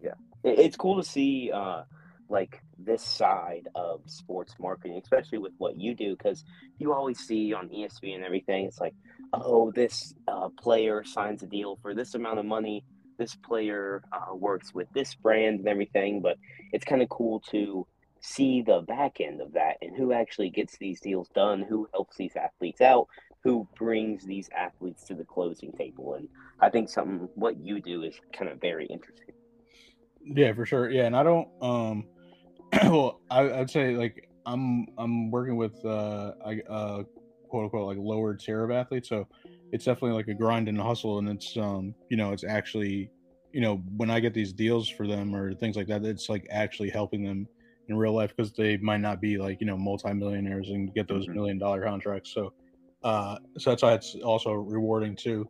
Yeah, 0.00 0.14
it's 0.44 0.76
cool 0.76 1.02
to 1.02 1.08
see 1.08 1.50
uh, 1.52 1.82
like 2.28 2.60
this 2.78 3.02
side 3.02 3.68
of 3.74 4.02
sports 4.06 4.54
marketing, 4.60 5.00
especially 5.02 5.38
with 5.38 5.52
what 5.58 5.78
you 5.78 5.94
do, 5.94 6.16
because 6.16 6.44
you 6.78 6.92
always 6.92 7.18
see 7.18 7.52
on 7.52 7.68
ESPN 7.68 8.16
and 8.16 8.24
everything. 8.24 8.66
It's 8.66 8.80
like, 8.80 8.94
oh, 9.32 9.70
this 9.72 10.14
uh, 10.26 10.48
player 10.60 11.04
signs 11.04 11.42
a 11.42 11.46
deal 11.46 11.78
for 11.82 11.94
this 11.94 12.14
amount 12.14 12.38
of 12.38 12.44
money. 12.44 12.84
This 13.18 13.34
player 13.34 14.02
uh, 14.12 14.34
works 14.34 14.72
with 14.72 14.88
this 14.94 15.14
brand 15.14 15.60
and 15.60 15.68
everything, 15.68 16.20
but 16.20 16.36
it's 16.72 16.84
kind 16.84 17.02
of 17.02 17.08
cool 17.08 17.40
to 17.50 17.86
see 18.20 18.62
the 18.62 18.80
back 18.82 19.20
end 19.20 19.40
of 19.40 19.52
that 19.52 19.76
and 19.80 19.96
who 19.96 20.12
actually 20.12 20.50
gets 20.50 20.76
these 20.78 21.00
deals 21.00 21.28
done, 21.34 21.62
who 21.62 21.88
helps 21.92 22.16
these 22.16 22.36
athletes 22.36 22.80
out, 22.80 23.06
who 23.42 23.66
brings 23.76 24.24
these 24.24 24.48
athletes 24.56 25.04
to 25.04 25.14
the 25.14 25.24
closing 25.24 25.72
table. 25.72 26.14
And 26.14 26.28
I 26.60 26.70
think 26.70 26.88
something 26.88 27.28
what 27.34 27.58
you 27.58 27.80
do 27.80 28.02
is 28.02 28.18
kind 28.32 28.50
of 28.50 28.60
very 28.60 28.86
interesting. 28.86 29.34
Yeah, 30.24 30.52
for 30.52 30.66
sure. 30.66 30.90
Yeah, 30.90 31.06
and 31.06 31.16
I 31.16 31.22
don't 31.22 31.48
um 31.62 32.04
well 32.84 33.20
I, 33.30 33.42
would 33.44 33.70
say 33.70 33.96
like 33.96 34.28
I'm 34.46 34.86
I'm 34.96 35.30
working 35.30 35.56
with 35.56 35.84
uh 35.84 36.32
I 36.44 36.60
uh 36.68 37.02
quote 37.48 37.64
unquote 37.64 37.86
like 37.86 37.98
lower 37.98 38.34
tier 38.34 38.64
of 38.64 38.70
athletes. 38.70 39.08
So 39.08 39.26
it's 39.72 39.84
definitely 39.84 40.16
like 40.16 40.28
a 40.28 40.34
grind 40.34 40.68
and 40.68 40.80
hustle 40.80 41.18
and 41.18 41.28
it's 41.28 41.56
um 41.56 41.94
you 42.10 42.16
know 42.16 42.32
it's 42.32 42.44
actually 42.44 43.10
you 43.52 43.60
know 43.60 43.76
when 43.96 44.10
I 44.10 44.20
get 44.20 44.34
these 44.34 44.52
deals 44.52 44.88
for 44.88 45.06
them 45.06 45.34
or 45.34 45.54
things 45.54 45.76
like 45.76 45.86
that, 45.88 46.04
it's 46.04 46.28
like 46.28 46.46
actually 46.50 46.90
helping 46.90 47.24
them 47.24 47.48
in 47.88 47.96
real 47.96 48.12
life 48.12 48.34
because 48.36 48.52
they 48.52 48.76
might 48.78 49.00
not 49.00 49.20
be 49.20 49.38
like 49.38 49.60
you 49.60 49.66
know 49.66 49.76
multimillionaires 49.76 50.68
and 50.68 50.94
get 50.94 51.08
those 51.08 51.24
mm-hmm. 51.24 51.34
million 51.34 51.58
dollar 51.58 51.82
contracts. 51.82 52.32
So, 52.32 52.52
uh, 53.02 53.36
so 53.58 53.70
that's 53.70 53.82
why 53.82 53.94
it's 53.94 54.14
also 54.16 54.52
rewarding 54.52 55.16
too. 55.16 55.48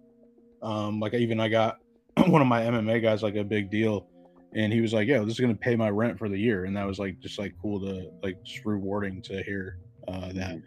Um, 0.62 1.00
like 1.00 1.14
even 1.14 1.40
I 1.40 1.48
got 1.48 1.78
one 2.26 2.40
of 2.40 2.48
my 2.48 2.62
MMA 2.62 3.02
guys 3.02 3.22
like 3.22 3.36
a 3.36 3.44
big 3.44 3.70
deal, 3.70 4.07
and 4.54 4.72
he 4.72 4.80
was 4.80 4.92
like, 4.92 5.08
"Yeah, 5.08 5.20
this 5.20 5.34
is 5.34 5.40
gonna 5.40 5.54
pay 5.54 5.76
my 5.76 5.90
rent 5.90 6.18
for 6.18 6.28
the 6.28 6.38
year," 6.38 6.64
and 6.64 6.76
that 6.76 6.86
was 6.86 6.98
like 6.98 7.18
just 7.20 7.38
like 7.38 7.54
cool 7.60 7.80
to 7.80 8.10
like 8.22 8.42
just 8.44 8.64
rewarding 8.64 9.22
to 9.22 9.42
hear 9.42 9.78
uh, 10.06 10.32
that. 10.32 10.56
Mm-hmm. 10.56 10.58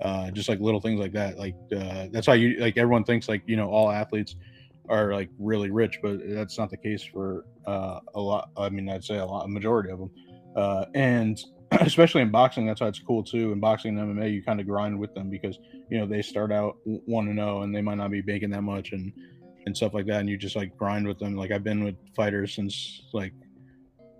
Uh, 0.00 0.30
just 0.30 0.48
like 0.48 0.60
little 0.60 0.80
things 0.80 1.00
like 1.00 1.12
that. 1.12 1.38
Like 1.38 1.56
uh, 1.76 2.06
that's 2.12 2.28
why 2.28 2.34
you 2.34 2.58
like 2.58 2.76
everyone 2.76 3.04
thinks 3.04 3.28
like 3.28 3.42
you 3.46 3.56
know 3.56 3.68
all 3.68 3.90
athletes 3.90 4.36
are 4.88 5.12
like 5.12 5.28
really 5.38 5.70
rich, 5.70 5.98
but 6.02 6.18
that's 6.24 6.58
not 6.58 6.70
the 6.70 6.76
case 6.76 7.02
for 7.02 7.44
uh, 7.66 8.00
a 8.14 8.20
lot. 8.20 8.50
I 8.56 8.68
mean, 8.68 8.88
I'd 8.88 9.04
say 9.04 9.18
a 9.18 9.26
lot, 9.26 9.44
a 9.44 9.48
majority 9.48 9.90
of 9.90 9.98
them. 9.98 10.10
Uh, 10.56 10.84
and 10.94 11.38
especially 11.80 12.22
in 12.22 12.30
boxing, 12.30 12.66
that's 12.66 12.80
why 12.80 12.88
it's 12.88 12.98
cool 12.98 13.22
too. 13.22 13.52
In 13.52 13.60
boxing 13.60 13.98
and 13.98 14.16
MMA, 14.16 14.32
you 14.32 14.42
kind 14.42 14.60
of 14.60 14.66
grind 14.66 14.98
with 14.98 15.14
them 15.14 15.30
because 15.30 15.58
you 15.90 15.98
know 15.98 16.06
they 16.06 16.22
start 16.22 16.52
out 16.52 16.76
one 16.84 17.26
to 17.26 17.34
zero 17.34 17.62
and 17.62 17.74
they 17.74 17.82
might 17.82 17.96
not 17.96 18.10
be 18.10 18.22
making 18.22 18.50
that 18.50 18.62
much 18.62 18.92
and 18.92 19.12
and 19.68 19.76
stuff 19.76 19.94
like 19.94 20.06
that. 20.06 20.20
And 20.20 20.28
you 20.28 20.36
just 20.36 20.56
like 20.56 20.76
grind 20.76 21.06
with 21.06 21.18
them. 21.18 21.36
Like 21.36 21.50
I've 21.50 21.64
been 21.64 21.84
with 21.84 21.94
fighters 22.16 22.54
since 22.54 23.02
like 23.12 23.32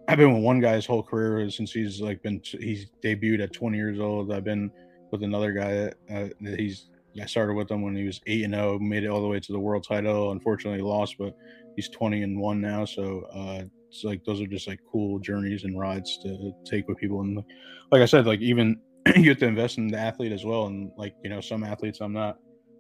I've 0.07 0.19
been 0.19 0.33
with 0.33 0.43
one 0.43 0.61
guy 0.61 0.75
his 0.77 0.87
whole 0.87 1.03
career 1.03 1.51
since 1.51 1.73
he's 1.73 2.01
like 2.01 2.23
been 2.23 2.41
he's 2.45 2.87
debuted 3.05 3.43
at 3.43 3.53
20 3.53 3.77
years 3.77 3.99
old. 3.99 4.33
I've 4.33 4.45
been 4.45 4.71
with 5.11 5.23
another 5.23 5.53
guy 5.53 5.73
that, 5.73 5.95
uh, 6.11 6.29
that 6.43 6.61
he's 6.61 6.89
I 7.21 7.27
started 7.27 7.55
with 7.55 7.69
him 7.69 7.83
when 7.83 7.97
he 7.97 8.05
was 8.05 8.21
eight 8.29 8.45
and 8.45 8.55
zero, 8.55 8.75
oh, 8.75 8.79
made 8.79 9.03
it 9.03 9.09
all 9.09 9.21
the 9.21 9.27
way 9.27 9.41
to 9.41 9.53
the 9.53 9.59
world 9.59 9.85
title. 9.87 10.31
Unfortunately, 10.31 10.81
lost, 10.81 11.17
but 11.19 11.35
he's 11.75 11.89
20 11.89 12.23
and 12.23 12.39
one 12.39 12.61
now. 12.61 12.85
So 12.85 13.23
uh, 13.35 13.65
it's 13.89 14.05
like 14.05 14.25
those 14.25 14.41
are 14.41 14.47
just 14.47 14.69
like 14.69 14.81
cool 14.91 15.19
journeys 15.19 15.65
and 15.65 15.79
rides 15.79 16.19
to 16.19 16.53
take 16.65 16.87
with 16.89 16.99
people 16.99 17.21
and 17.21 17.43
like 17.91 18.03
i 18.03 18.05
said 18.05 18.27
like 18.27 18.41
even 18.41 18.79
you 19.17 19.31
have 19.31 19.39
to 19.39 19.47
invest 19.47 19.79
in 19.79 19.89
the 19.89 19.99
athlete 19.99 20.33
as 20.33 20.45
well 20.45 20.67
and 20.67 20.91
like 20.97 21.15
you 21.23 21.31
know 21.31 21.41
some 21.41 21.65
athletes 21.65 22.01
i'm 22.01 22.13
not 22.13 22.39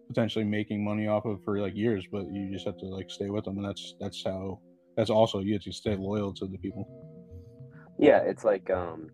potentially 0.08 0.44
making 0.44 0.82
money 0.82 1.06
off 1.06 1.24
of 1.24 1.42
for 1.44 1.60
like 1.60 1.76
years 1.76 2.04
but 2.10 2.24
you 2.32 2.50
just 2.50 2.66
have 2.66 2.76
to 2.78 2.86
like 2.86 3.10
stay 3.10 3.30
with 3.30 3.44
them 3.44 3.56
and 3.58 3.66
that's 3.66 3.94
that's 4.00 4.22
how 4.24 4.58
that's 4.96 5.10
also 5.10 5.40
you 5.40 5.52
have 5.52 5.62
to 5.62 5.72
stay 5.72 5.94
loyal 5.96 6.32
to 6.32 6.46
the 6.46 6.58
people 6.58 6.88
yeah 7.98 8.18
it's 8.18 8.44
like 8.44 8.70
um 8.70 9.08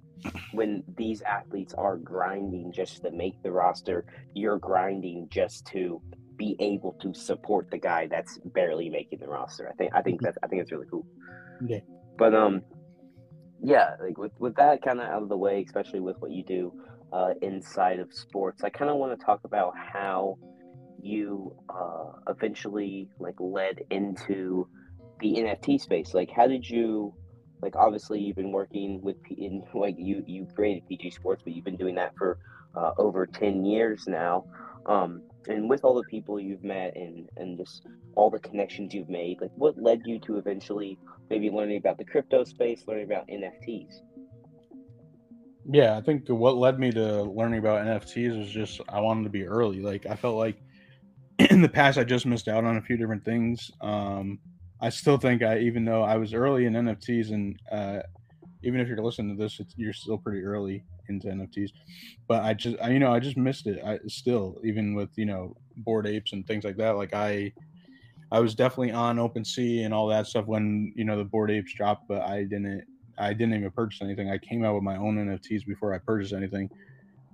when 0.53 0.83
these 0.97 1.21
athletes 1.23 1.75
are 1.75 1.97
grinding 1.99 2.73
just 2.73 3.03
to 3.03 3.11
make 3.11 3.43
the 3.43 3.51
roster 3.51 4.07
you're 4.35 4.59
grinding 4.59 5.29
just 5.31 5.67
to 5.67 6.01
be 6.37 6.57
able 6.61 6.93
to 6.95 7.13
support 7.15 7.71
the 7.71 7.79
guy 7.79 8.07
that's 8.07 8.39
barely 8.47 8.89
making 8.89 9.19
the 9.19 9.29
roster 9.29 9.69
i 9.69 9.73
think 9.75 9.93
i 9.95 10.01
think 10.01 10.19
mm-hmm. 10.19 10.27
that 10.27 10.37
i 10.43 10.47
think 10.47 10.63
it's 10.63 10.73
really 10.73 10.87
cool 10.91 11.07
yeah. 11.67 11.81
But 12.19 12.35
um, 12.35 12.63
yeah, 13.63 13.97
like 14.01 14.19
with 14.19 14.33
with 14.39 14.55
that 14.57 14.83
kind 14.83 15.01
of 15.01 15.07
out 15.07 15.23
of 15.23 15.29
the 15.29 15.37
way, 15.37 15.65
especially 15.67 16.01
with 16.01 16.17
what 16.19 16.31
you 16.31 16.45
do 16.45 16.73
uh, 17.13 17.35
inside 17.43 17.99
of 17.99 18.13
sports, 18.13 18.65
I 18.65 18.71
kind 18.71 18.91
of 18.91 18.97
want 18.97 19.19
to 19.19 19.25
talk 19.25 19.41
about 19.45 19.75
how 19.77 20.39
you 21.05 21.55
uh, 21.69 22.13
eventually 22.29 23.09
like 23.19 23.35
led 23.39 23.85
into 23.91 24.69
the 25.21 25.35
NFT 25.35 25.81
space. 25.81 26.15
Like, 26.15 26.31
how 26.31 26.47
did 26.47 26.69
you? 26.69 27.15
Like, 27.63 27.77
obviously, 27.77 28.21
you've 28.21 28.37
been 28.37 28.53
working 28.53 29.01
with 29.03 29.17
in 29.31 29.65
like 29.75 29.97
you 29.99 30.25
you 30.27 30.47
created 30.55 30.87
PG 30.89 31.11
Sports, 31.11 31.43
but 31.45 31.53
you've 31.53 31.65
been 31.65 31.77
doing 31.77 31.95
that 31.97 32.17
for 32.17 32.39
uh, 32.77 32.93
over 32.99 33.27
ten 33.27 33.65
years 33.65 34.07
now. 34.07 34.45
Um, 34.87 35.23
and 35.49 35.69
with 35.69 35.85
all 35.85 35.95
the 35.95 36.05
people 36.05 36.41
you've 36.41 36.65
met 36.65 36.97
and 36.97 37.29
and 37.37 37.59
just 37.59 37.87
all 38.17 38.31
the 38.31 38.39
connections 38.39 38.95
you've 38.95 39.09
made, 39.09 39.41
like 39.41 39.51
what 39.57 39.79
led 39.79 40.03
you 40.05 40.19
to 40.21 40.37
eventually 40.37 40.99
maybe 41.31 41.51
learning 41.51 41.79
about 41.79 41.99
the 41.99 42.05
crypto 42.05 42.45
space, 42.45 42.85
learning 42.87 43.07
about 43.07 43.29
NFTs? 43.29 44.01
Yeah, 45.71 45.97
I 45.97 46.03
think 46.03 46.29
what 46.29 46.57
led 46.57 46.79
me 46.79 46.91
to 46.93 47.23
learning 47.23 47.61
about 47.61 47.87
NFTs 47.87 48.39
was 48.39 48.51
just 48.51 48.81
I 48.89 49.01
wanted 49.01 49.25
to 49.25 49.31
be 49.31 49.47
early. 49.47 49.81
Like 49.81 50.07
I 50.07 50.17
felt 50.17 50.37
like 50.37 50.57
in 51.51 51.63
the 51.63 51.69
past 51.69 51.99
I 51.99 52.05
just 52.05 52.27
missed 52.27 52.49
out 52.49 52.65
on 52.65 52.77
a 52.77 52.83
few 52.83 52.97
different 52.97 53.25
things. 53.25 53.71
Um, 53.81 54.39
I 54.81 54.91
still 54.91 55.17
think 55.17 55.43
I, 55.43 55.59
even 55.59 55.85
though 55.85 56.03
I 56.03 56.17
was 56.17 56.35
early 56.35 56.67
in 56.67 56.75
NFTs, 56.75 57.33
and 57.33 57.59
uh, 57.73 58.01
even 58.63 58.81
if 58.81 58.89
you're 58.89 59.03
listening 59.03 59.37
to 59.37 59.43
this, 59.43 59.61
you're 59.77 59.93
still 59.93 60.19
pretty 60.19 60.43
early 60.43 60.85
into 61.09 61.29
NFTs. 61.29 61.71
But 62.29 62.43
I 62.43 62.55
just, 62.55 62.77
I, 62.81 62.91
you 62.91 62.99
know, 62.99 63.13
I 63.13 63.19
just 63.19 63.37
missed 63.37 63.67
it. 63.67 63.83
I 63.85 63.99
still, 64.07 64.61
even 64.63 64.95
with 64.95 65.11
you 65.17 65.27
know, 65.27 65.57
bored 65.79 66.07
apes 66.07 66.33
and 66.33 66.47
things 66.47 66.65
like 66.65 66.77
that. 66.77 66.97
Like 66.97 67.15
I, 67.15 67.53
I 68.31 68.41
was 68.41 68.55
definitely 68.55 68.93
on 68.93 69.17
OpenSea 69.17 69.85
and 69.85 69.95
all 69.95 70.09
that 70.09 70.27
stuff 70.27 70.47
when 70.47 70.93
you 70.97 71.05
know 71.05 71.17
the 71.17 71.25
bored 71.25 71.51
apes 71.51 71.73
dropped, 71.75 72.09
but 72.09 72.23
I 72.23 72.45
didn't, 72.45 72.85
I 73.19 73.33
didn't 73.33 73.55
even 73.55 73.71
purchase 73.71 74.03
anything. 74.03 74.31
I 74.31 74.39
came 74.39 74.65
out 74.65 74.75
with 74.75 74.85
my 74.85 74.97
own 74.97 75.17
NFTs 75.17 75.67
before 75.67 75.95
I 75.95 75.99
purchased 75.99 76.33
anything, 76.33 76.69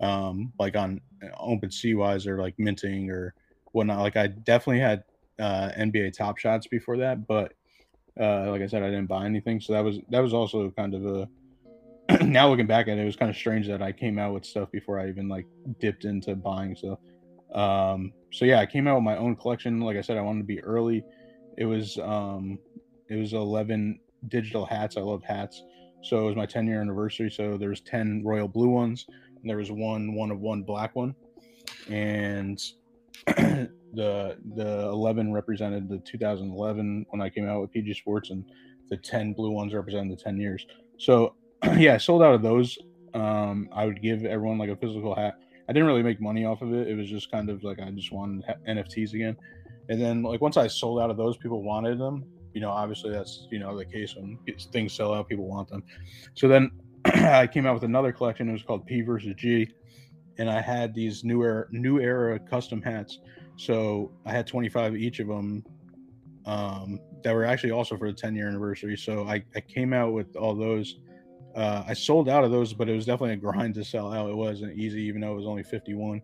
um, 0.00 0.52
like 0.59 0.76
on 0.76 1.00
uh, 1.23 1.37
OpenSea 1.42 1.97
wise 1.97 2.26
or 2.26 2.40
like 2.40 2.54
minting 2.59 3.11
or 3.11 3.35
whatnot. 3.72 4.00
Like 4.00 4.16
I 4.16 4.28
definitely 4.28 4.80
had 4.80 5.04
uh, 5.38 5.70
NBA 5.78 6.16
Top 6.16 6.38
Shots 6.38 6.66
before 6.66 6.98
that, 6.98 7.26
but 7.26 7.54
uh, 8.20 8.50
like 8.50 8.62
I 8.62 8.66
said, 8.66 8.82
I 8.82 8.90
didn't 8.90 9.06
buy 9.06 9.24
anything. 9.24 9.60
So 9.60 9.72
that 9.72 9.84
was 9.84 9.98
that 10.10 10.20
was 10.20 10.34
also 10.34 10.70
kind 10.70 10.94
of 10.94 11.06
a 11.06 11.28
now 12.24 12.48
looking 12.48 12.66
back 12.66 12.88
at 12.88 12.98
it, 12.98 13.02
it 13.02 13.04
was 13.04 13.16
kind 13.16 13.30
of 13.30 13.36
strange 13.36 13.66
that 13.68 13.82
I 13.82 13.92
came 13.92 14.18
out 14.18 14.34
with 14.34 14.44
stuff 14.44 14.70
before 14.70 14.98
I 14.98 15.08
even 15.08 15.28
like 15.28 15.46
dipped 15.78 16.04
into 16.04 16.34
buying 16.34 16.74
stuff. 16.74 16.98
Um, 17.54 18.12
so 18.32 18.44
yeah, 18.44 18.60
I 18.60 18.66
came 18.66 18.86
out 18.86 18.96
with 18.96 19.04
my 19.04 19.16
own 19.16 19.36
collection. 19.36 19.80
Like 19.80 19.96
I 19.96 20.00
said, 20.00 20.16
I 20.16 20.22
wanted 20.22 20.40
to 20.40 20.46
be 20.46 20.62
early. 20.62 21.04
It 21.56 21.64
was 21.64 21.98
um, 21.98 22.58
it 23.08 23.16
was 23.16 23.32
eleven 23.32 24.00
digital 24.28 24.66
hats. 24.66 24.96
I 24.96 25.00
love 25.00 25.22
hats. 25.22 25.62
So 26.02 26.18
it 26.20 26.26
was 26.26 26.36
my 26.36 26.46
10 26.46 26.66
year 26.66 26.80
anniversary. 26.80 27.30
So 27.30 27.56
there's 27.58 27.80
10 27.82 28.22
royal 28.24 28.48
blue 28.48 28.68
ones, 28.68 29.06
and 29.08 29.48
there 29.48 29.58
was 29.58 29.70
one 29.70 30.14
one 30.14 30.30
of 30.30 30.40
one 30.40 30.62
black 30.62 30.96
one, 30.96 31.14
and 31.88 32.60
the 33.94 34.36
the 34.54 34.88
11 34.88 35.32
represented 35.32 35.88
the 35.88 35.98
2011 35.98 37.06
when 37.10 37.20
I 37.20 37.28
came 37.28 37.48
out 37.48 37.60
with 37.60 37.72
PG 37.72 37.94
Sports, 37.94 38.30
and 38.30 38.44
the 38.88 38.96
10 38.96 39.32
blue 39.32 39.50
ones 39.50 39.72
represented 39.72 40.18
the 40.18 40.22
10 40.22 40.38
years. 40.38 40.66
So 40.98 41.34
yeah, 41.76 41.94
I 41.94 41.98
sold 41.98 42.22
out 42.22 42.34
of 42.34 42.42
those. 42.42 42.78
Um, 43.14 43.68
I 43.72 43.86
would 43.86 44.02
give 44.02 44.24
everyone 44.24 44.58
like 44.58 44.70
a 44.70 44.76
physical 44.76 45.14
hat. 45.14 45.34
I 45.68 45.72
didn't 45.72 45.86
really 45.86 46.02
make 46.02 46.20
money 46.20 46.44
off 46.44 46.62
of 46.62 46.74
it. 46.74 46.88
It 46.88 46.96
was 46.96 47.08
just 47.08 47.30
kind 47.30 47.48
of 47.48 47.62
like 47.62 47.78
I 47.80 47.90
just 47.90 48.12
wanted 48.12 48.44
NFTs 48.68 49.14
again. 49.14 49.36
And 49.88 50.00
then 50.00 50.22
like 50.22 50.40
once 50.40 50.56
I 50.56 50.66
sold 50.66 51.00
out 51.00 51.10
of 51.10 51.16
those, 51.16 51.36
people 51.36 51.62
wanted 51.62 51.98
them. 51.98 52.24
You 52.54 52.60
know, 52.60 52.70
obviously 52.70 53.10
that's 53.10 53.46
you 53.50 53.60
know 53.60 53.76
the 53.76 53.84
case 53.84 54.16
when 54.16 54.38
things 54.72 54.92
sell 54.92 55.14
out, 55.14 55.28
people 55.28 55.46
want 55.46 55.68
them. 55.68 55.82
So 56.34 56.48
then 56.48 56.70
I 57.04 57.46
came 57.46 57.66
out 57.66 57.74
with 57.74 57.84
another 57.84 58.12
collection. 58.12 58.48
It 58.48 58.52
was 58.52 58.62
called 58.62 58.86
P 58.86 59.02
versus 59.02 59.34
G, 59.36 59.68
and 60.40 60.50
I 60.50 60.62
had 60.62 60.94
these 60.94 61.23
new 61.23 61.42
era 61.44 61.66
new 61.70 62.00
era 62.00 62.38
custom 62.38 62.80
hats. 62.80 63.18
So 63.56 64.11
I 64.25 64.32
had 64.32 64.47
25 64.47 64.97
each 64.97 65.20
of 65.20 65.28
them 65.28 65.62
um, 66.47 66.99
that 67.23 67.35
were 67.35 67.44
actually 67.44 67.73
also 67.73 67.99
for 67.99 68.11
the 68.11 68.16
10 68.16 68.35
year 68.35 68.49
anniversary. 68.49 68.97
So 68.97 69.28
I, 69.28 69.44
I 69.54 69.61
came 69.61 69.92
out 69.92 70.14
with 70.14 70.35
all 70.37 70.54
those 70.56 70.97
uh, 71.54 71.85
I 71.87 71.92
sold 71.94 72.28
out 72.28 72.44
of 72.44 72.50
those, 72.52 72.73
but 72.73 72.88
it 72.88 72.94
was 72.94 73.06
definitely 73.06 73.35
a 73.35 73.37
grind 73.37 73.75
to 73.75 73.85
sell 73.85 74.12
out. 74.12 74.30
It 74.30 74.37
wasn't 74.37 74.78
easy, 74.78 75.02
even 75.02 75.20
though 75.20 75.32
it 75.32 75.37
was 75.37 75.47
only 75.47 75.64
51. 75.64 76.23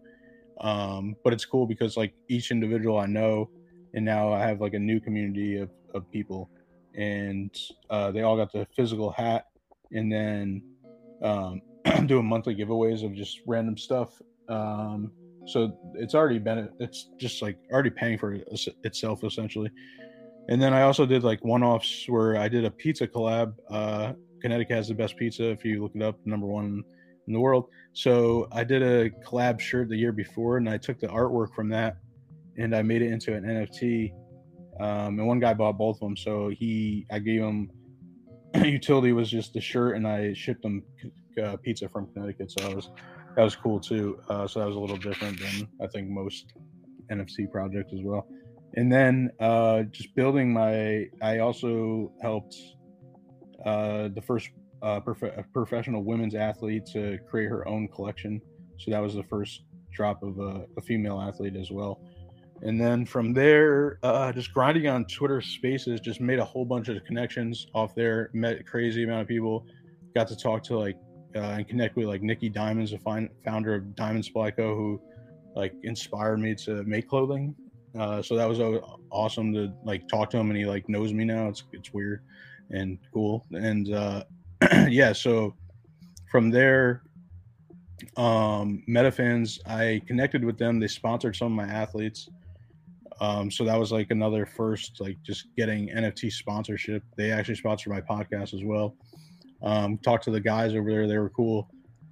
Um, 0.60 1.16
but 1.24 1.32
it's 1.32 1.44
cool 1.44 1.66
because 1.66 1.96
like 1.96 2.14
each 2.28 2.50
individual 2.50 2.98
I 2.98 3.06
know, 3.06 3.50
and 3.92 4.04
now 4.04 4.32
I 4.32 4.40
have 4.40 4.60
like 4.60 4.74
a 4.74 4.78
new 4.78 5.00
community 5.00 5.58
of, 5.58 5.70
of 5.94 6.10
people, 6.10 6.48
and 6.94 7.54
uh, 7.90 8.12
they 8.12 8.22
all 8.22 8.36
got 8.36 8.52
the 8.52 8.66
physical 8.74 9.10
hat, 9.10 9.46
and 9.92 10.10
then 10.10 10.62
um, 11.22 11.60
doing 12.06 12.26
monthly 12.26 12.54
giveaways 12.54 13.04
of 13.04 13.14
just 13.14 13.40
random 13.46 13.76
stuff. 13.76 14.20
Um, 14.48 15.12
so 15.46 15.78
it's 15.94 16.14
already 16.14 16.38
been 16.38 16.68
it's 16.80 17.10
just 17.18 17.40
like 17.42 17.56
already 17.72 17.90
paying 17.90 18.18
for 18.18 18.38
itself 18.84 19.24
essentially. 19.24 19.70
And 20.48 20.60
then 20.60 20.72
I 20.72 20.82
also 20.82 21.06
did 21.06 21.24
like 21.24 21.44
one-offs 21.44 22.08
where 22.08 22.36
I 22.36 22.48
did 22.48 22.64
a 22.64 22.70
pizza 22.70 23.06
collab. 23.06 23.54
Uh, 23.70 24.12
Connecticut 24.40 24.76
has 24.76 24.88
the 24.88 24.94
best 24.94 25.16
pizza. 25.16 25.50
If 25.50 25.64
you 25.64 25.82
look 25.82 25.92
it 25.94 26.02
up, 26.02 26.18
number 26.24 26.46
one 26.46 26.84
in 27.26 27.32
the 27.32 27.40
world. 27.40 27.66
So 27.94 28.46
I 28.52 28.62
did 28.62 28.82
a 28.82 29.10
collab 29.10 29.58
shirt 29.58 29.88
the 29.88 29.96
year 29.96 30.12
before, 30.12 30.58
and 30.58 30.68
I 30.68 30.78
took 30.78 31.00
the 31.00 31.08
artwork 31.08 31.52
from 31.54 31.68
that 31.70 31.96
and 32.58 32.74
I 32.74 32.82
made 32.82 33.02
it 33.02 33.12
into 33.12 33.34
an 33.34 33.44
NFT. 33.44 34.12
Um, 34.80 35.18
and 35.18 35.26
one 35.26 35.40
guy 35.40 35.54
bought 35.54 35.78
both 35.78 35.96
of 35.96 36.00
them, 36.00 36.16
so 36.16 36.48
he 36.48 37.06
I 37.10 37.18
gave 37.18 37.40
him 37.40 37.70
utility 38.54 39.12
was 39.12 39.30
just 39.30 39.54
the 39.54 39.60
shirt, 39.60 39.96
and 39.96 40.06
I 40.06 40.34
shipped 40.34 40.64
him 40.64 40.82
uh, 41.42 41.56
pizza 41.58 41.88
from 41.88 42.06
Connecticut. 42.12 42.50
So 42.50 42.66
that 42.66 42.76
was 42.76 42.90
that 43.36 43.42
was 43.42 43.56
cool 43.56 43.80
too. 43.80 44.18
Uh, 44.28 44.46
so 44.46 44.60
that 44.60 44.66
was 44.66 44.76
a 44.76 44.80
little 44.80 44.96
different 44.96 45.38
than 45.38 45.68
I 45.82 45.86
think 45.86 46.08
most 46.08 46.52
NFT 47.10 47.50
projects 47.50 47.92
as 47.92 48.00
well. 48.02 48.26
And 48.74 48.92
then 48.92 49.30
uh, 49.40 49.82
just 49.84 50.14
building 50.14 50.52
my, 50.52 51.06
I 51.22 51.38
also 51.38 52.12
helped 52.20 52.56
uh, 53.64 54.08
the 54.08 54.22
first 54.22 54.50
uh, 54.82 55.00
prof- 55.00 55.44
professional 55.52 56.02
women's 56.04 56.34
athlete 56.34 56.84
to 56.92 57.18
create 57.28 57.48
her 57.48 57.66
own 57.66 57.88
collection. 57.88 58.40
So 58.78 58.90
that 58.90 59.00
was 59.00 59.14
the 59.14 59.22
first 59.22 59.62
drop 59.92 60.22
of 60.22 60.38
a, 60.38 60.66
a 60.76 60.82
female 60.82 61.20
athlete 61.20 61.56
as 61.56 61.70
well. 61.70 62.00
And 62.62 62.80
then 62.80 63.04
from 63.04 63.32
there, 63.32 63.98
uh, 64.02 64.32
just 64.32 64.52
grinding 64.52 64.88
on 64.88 65.04
Twitter 65.06 65.40
Spaces, 65.40 66.00
just 66.00 66.20
made 66.20 66.38
a 66.38 66.44
whole 66.44 66.64
bunch 66.64 66.88
of 66.88 67.02
connections 67.04 67.66
off 67.74 67.94
there. 67.94 68.30
Met 68.32 68.66
crazy 68.66 69.04
amount 69.04 69.22
of 69.22 69.28
people. 69.28 69.66
Got 70.14 70.28
to 70.28 70.36
talk 70.36 70.62
to 70.64 70.78
like 70.78 70.96
uh, 71.36 71.50
and 71.50 71.68
connect 71.68 71.96
with 71.96 72.06
like 72.06 72.22
Nikki 72.22 72.48
Diamonds, 72.48 72.90
the 72.90 73.28
founder 73.44 73.74
of 73.74 73.94
Diamond 73.94 74.24
Supply 74.24 74.50
Co, 74.50 74.74
who 74.74 75.00
like 75.54 75.74
inspired 75.82 76.38
me 76.38 76.54
to 76.56 76.82
make 76.84 77.08
clothing. 77.08 77.54
Uh, 77.98 78.20
so 78.20 78.36
that 78.36 78.48
was 78.48 78.60
awesome 79.10 79.52
to 79.54 79.72
like 79.84 80.06
talk 80.08 80.30
to 80.30 80.36
him, 80.36 80.50
and 80.50 80.58
he 80.58 80.66
like 80.66 80.88
knows 80.88 81.12
me 81.12 81.24
now. 81.24 81.48
It's 81.48 81.64
it's 81.72 81.92
weird 81.92 82.22
and 82.70 82.98
cool. 83.12 83.46
And 83.52 83.92
uh, 83.92 84.24
yeah, 84.88 85.12
so 85.12 85.54
from 86.30 86.50
there, 86.50 87.02
um, 88.16 88.82
MetaFans, 88.88 89.58
I 89.66 90.02
connected 90.06 90.44
with 90.44 90.58
them. 90.58 90.78
They 90.78 90.88
sponsored 90.88 91.36
some 91.36 91.58
of 91.58 91.66
my 91.66 91.72
athletes. 91.72 92.28
Um, 93.20 93.50
so 93.50 93.64
that 93.64 93.78
was 93.78 93.92
like 93.92 94.10
another 94.10 94.44
first, 94.44 95.00
like 95.00 95.16
just 95.22 95.46
getting 95.56 95.88
NFT 95.88 96.30
sponsorship. 96.30 97.02
They 97.16 97.30
actually 97.30 97.54
sponsored 97.54 97.92
my 97.92 98.02
podcast 98.02 98.52
as 98.52 98.62
well. 98.62 98.94
Um, 99.62 99.98
talked 99.98 100.24
to 100.24 100.30
the 100.30 100.40
guys 100.40 100.74
over 100.74 100.90
there; 100.90 101.06
they 101.06 101.18
were 101.18 101.30
cool. 101.30 101.68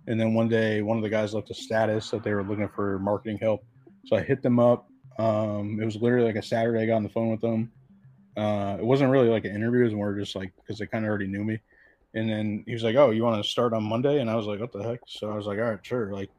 And 0.07 0.21
then 0.21 0.35
one 0.35 0.49
day, 0.49 0.83
one 0.83 0.97
of 0.97 1.03
the 1.03 1.09
guys 1.09 1.35
left 1.35 1.51
a 1.51 1.55
status 1.55 2.11
that 2.11 2.23
they 2.23 2.35
were 2.35 2.43
looking 2.43 2.69
for 2.69 2.99
marketing 2.99 3.39
help. 3.39 3.65
So 4.07 4.17
I 4.17 4.23
hit 4.23 4.43
them 4.43 4.59
up. 4.59 4.87
Um, 5.19 5.79
it 5.81 5.85
was 5.85 5.97
literally 5.97 6.27
like 6.27 6.37
a 6.37 6.47
Saturday. 6.47 6.83
I 6.83 6.87
got 6.87 6.97
on 6.97 7.03
the 7.03 7.09
phone 7.09 7.31
with 7.31 7.41
them. 7.41 7.73
Uh, 8.37 8.77
it 8.79 8.85
wasn't 8.85 9.11
really 9.11 9.29
like 9.29 9.45
an 9.45 9.55
interview; 9.55 9.83
it 9.83 9.85
was 9.85 9.95
more 9.95 10.15
just 10.15 10.35
like 10.35 10.53
because 10.57 10.79
they 10.79 10.87
kind 10.87 11.05
of 11.05 11.09
already 11.09 11.27
knew 11.27 11.45
me. 11.45 11.61
And 12.15 12.29
then 12.29 12.65
he 12.67 12.73
was 12.73 12.83
like, 12.83 12.97
"Oh, 12.97 13.11
you 13.11 13.23
want 13.23 13.43
to 13.43 13.49
start 13.49 13.73
on 13.73 13.85
Monday?" 13.85 14.21
And 14.21 14.29
I 14.29 14.35
was 14.35 14.47
like, 14.47 14.61
"What 14.61 14.73
the 14.73 14.83
heck?" 14.83 15.01
So 15.07 15.31
I 15.31 15.37
was 15.37 15.47
like, 15.47 15.59
"All 15.59 15.65
right, 15.65 15.79
sure." 15.83 16.13
Like, 16.13 16.31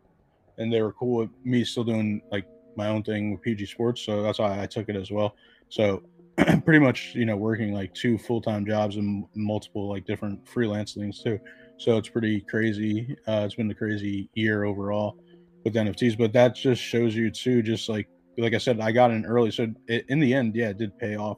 and 0.57 0.71
they 0.71 0.81
were 0.81 0.93
cool 0.93 1.17
with 1.17 1.29
me 1.43 1.63
still 1.63 1.83
doing 1.83 2.21
like 2.31 2.45
my 2.75 2.87
own 2.87 3.03
thing 3.03 3.31
with 3.31 3.41
PG 3.41 3.65
Sports, 3.67 4.01
so 4.01 4.21
that's 4.21 4.39
why 4.39 4.61
I 4.61 4.67
took 4.67 4.89
it 4.89 4.95
as 4.95 5.11
well. 5.11 5.35
So 5.69 6.03
pretty 6.65 6.79
much, 6.79 7.13
you 7.15 7.25
know, 7.25 7.37
working 7.37 7.73
like 7.73 7.93
two 7.93 8.17
full 8.17 8.41
time 8.41 8.65
jobs 8.65 8.97
and 8.97 9.25
multiple 9.35 9.89
like 9.89 10.05
different 10.05 10.47
freelance 10.47 10.93
things 10.93 11.21
too. 11.21 11.39
So 11.77 11.97
it's 11.97 12.09
pretty 12.09 12.41
crazy. 12.41 13.15
Uh, 13.27 13.43
it's 13.45 13.55
been 13.55 13.69
a 13.71 13.75
crazy 13.75 14.29
year 14.33 14.63
overall 14.63 15.17
with 15.63 15.75
NFTs, 15.75 16.17
but 16.17 16.33
that 16.33 16.55
just 16.55 16.81
shows 16.81 17.15
you 17.15 17.31
too, 17.31 17.61
just 17.61 17.89
like 17.89 18.07
like 18.37 18.53
I 18.53 18.57
said, 18.57 18.81
I 18.81 18.91
got 18.91 19.11
in 19.11 19.25
early. 19.25 19.51
So 19.51 19.67
it, 19.87 20.05
in 20.09 20.19
the 20.19 20.33
end, 20.33 20.55
yeah, 20.55 20.69
it 20.69 20.77
did 20.77 20.97
pay 20.97 21.15
off 21.15 21.37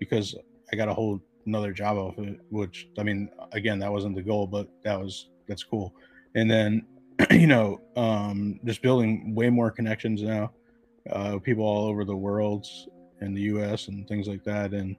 because 0.00 0.34
I 0.72 0.76
got 0.76 0.88
a 0.88 0.94
whole 0.94 1.20
another 1.46 1.72
job 1.72 1.96
off 1.96 2.18
it, 2.18 2.40
which 2.50 2.88
I 2.98 3.02
mean, 3.02 3.30
again, 3.52 3.78
that 3.80 3.92
wasn't 3.92 4.16
the 4.16 4.22
goal, 4.22 4.46
but 4.46 4.68
that 4.84 5.00
was 5.00 5.30
that's 5.46 5.62
cool. 5.62 5.94
And 6.34 6.50
then, 6.50 6.86
you 7.30 7.46
know, 7.46 7.80
um, 7.96 8.58
just 8.64 8.82
building 8.82 9.34
way 9.34 9.50
more 9.50 9.70
connections 9.70 10.22
now, 10.22 10.52
uh, 11.10 11.38
people 11.38 11.64
all 11.64 11.86
over 11.86 12.04
the 12.04 12.16
world 12.16 12.66
in 13.22 13.34
the 13.34 13.42
U.S. 13.42 13.88
and 13.88 14.06
things 14.06 14.28
like 14.28 14.44
that. 14.44 14.72
And 14.72 14.96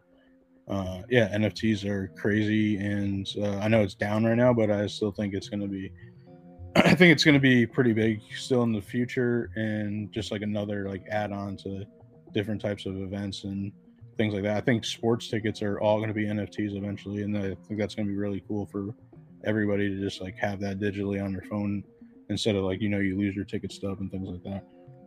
uh, 0.68 1.02
yeah, 1.10 1.30
NFTs 1.36 1.86
are 1.86 2.08
crazy, 2.18 2.78
and 2.78 3.28
uh, 3.38 3.58
I 3.58 3.68
know 3.68 3.82
it's 3.82 3.96
down 3.96 4.24
right 4.24 4.38
now, 4.38 4.54
but 4.54 4.72
I 4.72 4.88
still 4.88 5.12
think 5.12 5.34
it's 5.34 5.50
going 5.50 5.62
to 5.62 5.68
be. 5.68 5.92
I 6.76 6.96
think 6.96 7.12
it's 7.12 7.24
going 7.24 7.36
to 7.36 7.42
be 7.42 7.68
pretty 7.68 7.94
big 7.94 8.22
still 8.36 8.64
in 8.64 8.72
the 8.72 8.82
future, 8.82 9.52
and 9.56 10.12
just 10.12 10.32
like 10.32 10.42
another 10.42 10.88
like 10.88 11.04
add-on 11.12 11.58
to 11.58 11.86
different 12.34 12.62
types 12.62 12.86
of 12.86 12.96
events 13.02 13.44
and 13.44 13.72
things 14.18 14.34
like 14.34 14.44
that. 14.44 14.58
I 14.58 14.62
think 14.62 14.86
sports 14.86 15.28
tickets 15.28 15.62
are 15.62 15.80
all 15.80 15.98
going 15.98 16.08
to 16.08 16.14
be 16.14 16.26
NFTs 16.26 16.78
eventually, 16.78 17.24
and 17.24 17.38
I 17.38 17.56
think 17.68 17.80
that's 17.80 17.96
going 17.96 18.08
to 18.08 18.12
be 18.12 18.18
really 18.18 18.44
cool 18.48 18.66
for 18.66 18.96
everybody 19.44 19.90
to 19.90 20.00
just 20.00 20.22
like 20.22 20.38
have 20.38 20.60
that 20.62 20.80
digitally 20.80 21.24
on 21.24 21.34
their 21.34 21.44
phone 21.50 21.84
instead 22.30 22.56
of 22.56 22.64
like 22.64 22.82
you 22.82 22.90
know 22.90 23.00
you 23.00 23.18
lose 23.18 23.36
your 23.36 23.46
ticket 23.46 23.72
stub 23.72 24.00
and 24.00 24.10
things 24.12 24.30
like 24.30 24.44
that. 24.44 24.64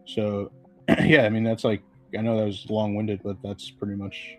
So 0.06 0.52
yeah, 1.02 1.22
I 1.22 1.30
mean 1.30 1.44
that's 1.44 1.64
like 1.64 1.82
I 2.16 2.22
know 2.22 2.36
that 2.38 2.44
was 2.44 2.66
long 2.68 2.94
winded, 2.94 3.20
but 3.22 3.36
that's 3.42 3.70
pretty 3.70 3.94
much 3.94 4.36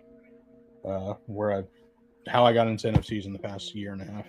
uh, 0.84 1.14
where 1.26 1.52
I 1.52 1.62
how 2.30 2.44
I 2.44 2.52
got 2.52 2.66
into 2.66 2.88
NFTs 2.88 3.24
in 3.24 3.32
the 3.32 3.38
past 3.38 3.74
year 3.74 3.92
and 3.92 4.02
a 4.02 4.04
half. 4.04 4.26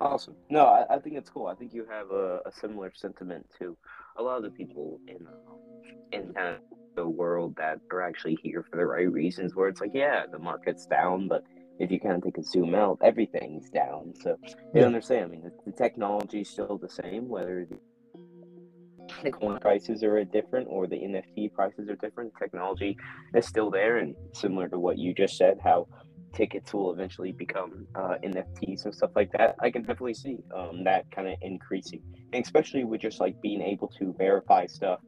Awesome. 0.00 0.36
No, 0.50 0.66
I, 0.66 0.94
I 0.94 0.98
think 0.98 1.16
it's 1.16 1.30
cool. 1.30 1.46
I 1.46 1.54
think 1.54 1.72
you 1.72 1.86
have 1.90 2.10
a, 2.10 2.40
a, 2.44 2.52
similar 2.52 2.92
sentiment 2.94 3.46
to 3.58 3.76
a 4.18 4.22
lot 4.22 4.36
of 4.36 4.42
the 4.42 4.50
people 4.50 5.00
in 5.08 5.26
in 6.12 6.32
kind 6.34 6.48
of 6.48 6.60
the 6.94 7.08
world 7.08 7.56
that 7.56 7.80
are 7.90 8.02
actually 8.02 8.38
here 8.42 8.64
for 8.70 8.76
the 8.76 8.84
right 8.84 9.10
reasons. 9.10 9.54
Where 9.54 9.68
it's 9.68 9.80
like, 9.80 9.92
yeah, 9.94 10.24
the 10.30 10.38
market's 10.38 10.86
down, 10.86 11.28
but 11.28 11.44
if 11.78 11.90
you 11.90 11.98
kind 11.98 12.14
of 12.14 12.22
take 12.22 12.38
a 12.38 12.42
zoom 12.42 12.74
out, 12.74 12.98
everything's 13.02 13.70
down. 13.70 14.12
So 14.22 14.36
you 14.46 14.54
yeah. 14.74 14.84
understand. 14.84 15.24
I 15.24 15.28
mean, 15.28 15.42
the, 15.42 15.52
the 15.70 15.76
technology 15.76 16.42
is 16.42 16.50
still 16.50 16.78
the 16.78 16.88
same, 16.88 17.28
whether 17.28 17.66
the 17.68 17.78
Bitcoin 19.22 19.60
prices 19.60 20.02
are 20.02 20.22
different 20.24 20.66
or 20.70 20.86
the 20.86 20.96
NFT 20.96 21.52
prices 21.52 21.88
are 21.88 21.96
different. 21.96 22.32
Technology 22.38 22.96
is 23.34 23.46
still 23.46 23.70
there, 23.70 23.98
and 23.98 24.14
similar 24.32 24.68
to 24.68 24.78
what 24.78 24.98
you 24.98 25.14
just 25.14 25.36
said, 25.36 25.58
how 25.62 25.88
tickets 26.32 26.74
will 26.74 26.92
eventually 26.92 27.32
become 27.32 27.86
uh, 27.94 28.16
NFTs 28.22 28.84
and 28.84 28.94
stuff 28.94 29.10
like 29.16 29.32
that. 29.32 29.56
I 29.60 29.70
can 29.70 29.82
definitely 29.82 30.14
see 30.14 30.38
um, 30.54 30.84
that 30.84 31.10
kind 31.10 31.28
of 31.28 31.34
increasing, 31.40 32.02
and 32.32 32.44
especially 32.44 32.84
with 32.84 33.00
just 33.00 33.20
like 33.20 33.40
being 33.40 33.62
able 33.62 33.88
to 33.98 34.14
verify 34.18 34.66
stuff 34.66 35.00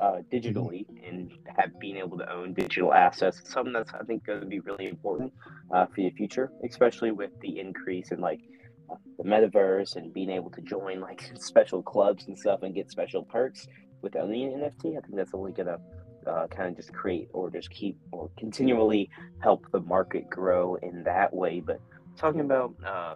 uh, 0.00 0.18
digitally 0.32 0.86
and 1.06 1.30
have 1.56 1.78
being 1.78 1.96
able 1.96 2.18
to 2.18 2.30
own 2.32 2.54
digital 2.54 2.92
assets. 2.92 3.42
Something 3.44 3.72
that's 3.72 3.92
I 3.94 4.02
think 4.04 4.26
going 4.26 4.40
to 4.40 4.46
be 4.46 4.60
really 4.60 4.88
important 4.88 5.32
uh, 5.72 5.86
for 5.86 5.96
the 5.96 6.10
future, 6.10 6.50
especially 6.68 7.12
with 7.12 7.30
the 7.40 7.60
increase 7.60 8.10
in 8.10 8.20
like 8.20 8.40
the 9.18 9.24
metaverse 9.24 9.96
and 9.96 10.12
being 10.12 10.30
able 10.30 10.50
to 10.50 10.60
join 10.60 11.00
like 11.00 11.30
special 11.38 11.82
clubs 11.82 12.26
and 12.26 12.38
stuff 12.38 12.62
and 12.62 12.74
get 12.74 12.90
special 12.90 13.22
perks 13.22 13.66
with 14.02 14.16
owning 14.16 14.52
an 14.52 14.60
NFT. 14.60 14.96
I 14.96 15.00
think 15.00 15.16
that's 15.16 15.34
only 15.34 15.52
to 15.52 15.78
uh, 16.26 16.46
kind 16.48 16.68
of 16.68 16.76
just 16.76 16.92
create 16.92 17.28
or 17.32 17.50
just 17.50 17.70
keep 17.70 17.98
or 18.12 18.30
continually 18.38 19.10
help 19.40 19.70
the 19.72 19.80
market 19.80 20.28
grow 20.30 20.76
in 20.76 21.02
that 21.04 21.32
way. 21.34 21.60
But 21.60 21.80
talking 22.16 22.40
about 22.40 22.74
uh, 22.86 23.14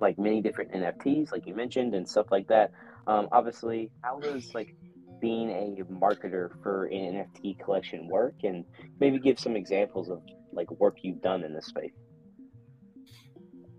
like 0.00 0.18
many 0.18 0.40
different 0.40 0.72
NFTs, 0.72 1.32
like 1.32 1.46
you 1.46 1.54
mentioned, 1.54 1.94
and 1.94 2.08
stuff 2.08 2.26
like 2.30 2.48
that. 2.48 2.72
Um, 3.06 3.28
obviously, 3.32 3.90
how 4.02 4.18
does 4.18 4.54
like 4.54 4.74
being 5.20 5.50
a 5.50 5.84
marketer 5.84 6.50
for 6.62 6.86
an 6.86 7.26
NFT 7.26 7.58
collection 7.58 8.08
work, 8.08 8.34
and 8.44 8.64
maybe 9.00 9.18
give 9.18 9.38
some 9.38 9.56
examples 9.56 10.10
of 10.10 10.22
like 10.52 10.70
work 10.72 10.98
you've 11.02 11.22
done 11.22 11.44
in 11.44 11.54
this 11.54 11.66
space? 11.66 11.92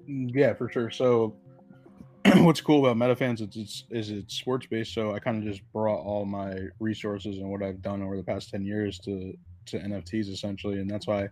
Yeah, 0.07 0.53
for 0.53 0.69
sure. 0.69 0.89
So, 0.89 1.35
what's 2.37 2.61
cool 2.61 2.85
about 2.85 2.97
MetaFans 2.97 3.41
is 3.41 3.55
it's, 3.55 3.83
is 3.89 4.09
it's 4.09 4.35
sports 4.35 4.65
based. 4.67 4.93
So 4.93 5.13
I 5.13 5.19
kind 5.19 5.37
of 5.37 5.43
just 5.43 5.61
brought 5.73 5.99
all 5.99 6.25
my 6.25 6.55
resources 6.79 7.37
and 7.37 7.49
what 7.49 7.61
I've 7.61 7.81
done 7.81 8.01
over 8.01 8.15
the 8.15 8.23
past 8.23 8.49
ten 8.49 8.65
years 8.65 8.99
to 8.99 9.33
to 9.67 9.79
NFTs 9.79 10.29
essentially, 10.29 10.79
and 10.79 10.89
that's 10.89 11.07
why 11.07 11.29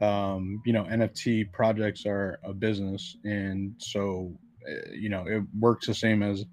um, 0.00 0.62
you 0.64 0.72
know 0.72 0.84
NFT 0.84 1.52
projects 1.52 2.06
are 2.06 2.38
a 2.44 2.52
business, 2.52 3.16
and 3.24 3.74
so 3.78 4.32
eh, 4.68 4.92
you 4.92 5.08
know 5.08 5.24
it 5.26 5.42
works 5.58 5.86
the 5.86 5.94
same 5.94 6.22
as 6.22 6.44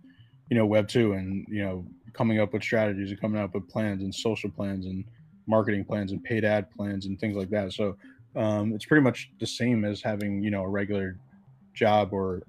you 0.49 0.57
know 0.57 0.65
Web 0.65 0.87
two, 0.87 1.13
and 1.13 1.45
you 1.49 1.63
know 1.63 1.85
coming 2.13 2.39
up 2.39 2.53
with 2.53 2.63
strategies 2.63 3.11
and 3.11 3.21
coming 3.21 3.41
up 3.41 3.53
with 3.53 3.67
plans 3.69 4.01
and 4.01 4.13
social 4.13 4.49
plans 4.49 4.85
and 4.85 5.05
marketing 5.45 5.85
plans 5.85 6.11
and 6.11 6.23
paid 6.23 6.43
ad 6.43 6.69
plans 6.71 7.05
and 7.05 7.19
things 7.19 7.37
like 7.37 7.49
that. 7.49 7.71
So 7.73 7.95
um, 8.35 8.73
it's 8.73 8.85
pretty 8.85 9.03
much 9.03 9.29
the 9.39 9.47
same 9.47 9.85
as 9.85 10.01
having 10.01 10.43
you 10.43 10.51
know 10.51 10.63
a 10.63 10.69
regular 10.69 11.17
job 11.77 12.09
or 12.11 12.43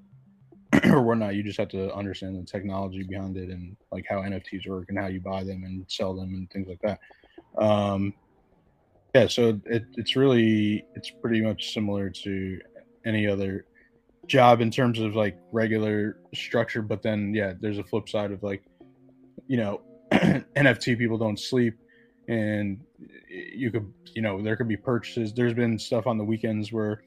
or 0.85 1.03
whatnot. 1.03 1.35
You 1.35 1.43
just 1.43 1.59
have 1.59 1.69
to 1.71 1.93
understand 1.95 2.37
the 2.37 2.45
technology 2.45 3.03
behind 3.03 3.37
it 3.37 3.51
and 3.51 3.77
like 3.93 4.07
how 4.09 4.17
NFTs 4.17 4.67
work 4.69 4.87
and 4.89 4.99
how 4.99 5.07
you 5.07 5.21
buy 5.21 5.45
them 5.45 5.65
and 5.65 5.85
sell 5.89 6.15
them 6.15 6.35
and 6.35 6.51
things 6.51 6.69
like 6.69 6.81
that. 6.83 7.01
Um, 7.63 8.15
yeah, 9.15 9.27
so 9.27 9.61
it, 9.67 9.85
it's 9.97 10.17
really 10.17 10.85
it's 10.95 11.11
pretty 11.11 11.41
much 11.41 11.73
similar 11.73 12.11
to 12.11 12.61
any 13.07 13.27
other 13.27 13.65
job 14.27 14.61
in 14.61 14.71
terms 14.71 15.01
of 15.01 15.17
like 15.17 15.39
regular 15.53 16.19
structure, 16.35 16.83
but 16.83 17.03
then 17.03 17.35
yeah, 17.35 17.55
there's 17.59 17.79
a 17.79 17.85
flip 17.85 18.09
side 18.09 18.31
of 18.31 18.43
like, 18.43 18.63
you 19.47 19.57
know, 19.57 19.81
NFT 20.13 20.99
people 20.99 21.17
don't 21.17 21.39
sleep 21.39 21.75
and 22.29 22.79
you 23.29 23.71
could 23.71 23.91
you 24.15 24.23
know 24.23 24.41
there 24.43 24.55
could 24.55 24.69
be 24.69 24.77
purchases 24.77 25.33
there's 25.33 25.55
been 25.55 25.79
stuff 25.79 26.07
on 26.07 26.19
the 26.19 26.25
weekends 26.25 26.73
where 26.73 27.03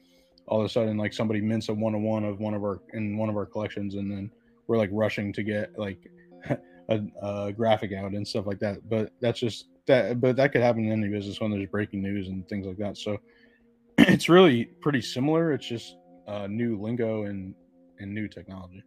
all 0.48 0.60
of 0.60 0.66
a 0.66 0.68
sudden 0.68 0.96
like 0.96 1.12
somebody 1.12 1.40
mints 1.40 1.68
a 1.68 1.74
one-on-one 1.74 2.24
of 2.24 2.40
one 2.40 2.54
of 2.54 2.62
our 2.62 2.80
in 2.92 3.16
one 3.16 3.28
of 3.28 3.36
our 3.36 3.46
collections 3.46 3.94
and 3.94 4.10
then 4.10 4.30
we're 4.66 4.76
like 4.76 4.90
rushing 4.92 5.32
to 5.32 5.42
get 5.42 5.78
like 5.78 5.98
a, 6.88 7.00
a 7.22 7.52
graphic 7.52 7.92
out 7.92 8.12
and 8.12 8.26
stuff 8.26 8.46
like 8.46 8.58
that. 8.60 8.88
But 8.88 9.12
that's 9.20 9.40
just 9.40 9.68
that 9.86 10.20
but 10.20 10.36
that 10.36 10.52
could 10.52 10.62
happen 10.62 10.84
in 10.84 10.92
any 10.92 11.08
business 11.08 11.40
when 11.40 11.50
there's 11.50 11.68
breaking 11.68 12.02
news 12.02 12.28
and 12.28 12.48
things 12.48 12.66
like 12.66 12.78
that. 12.78 12.96
So 12.96 13.18
it's 13.98 14.28
really 14.28 14.66
pretty 14.80 15.00
similar. 15.00 15.52
It's 15.52 15.66
just 15.66 15.96
uh, 16.26 16.46
new 16.46 16.80
lingo 16.80 17.24
and 17.24 17.54
and 17.98 18.12
new 18.12 18.28
technology. 18.28 18.82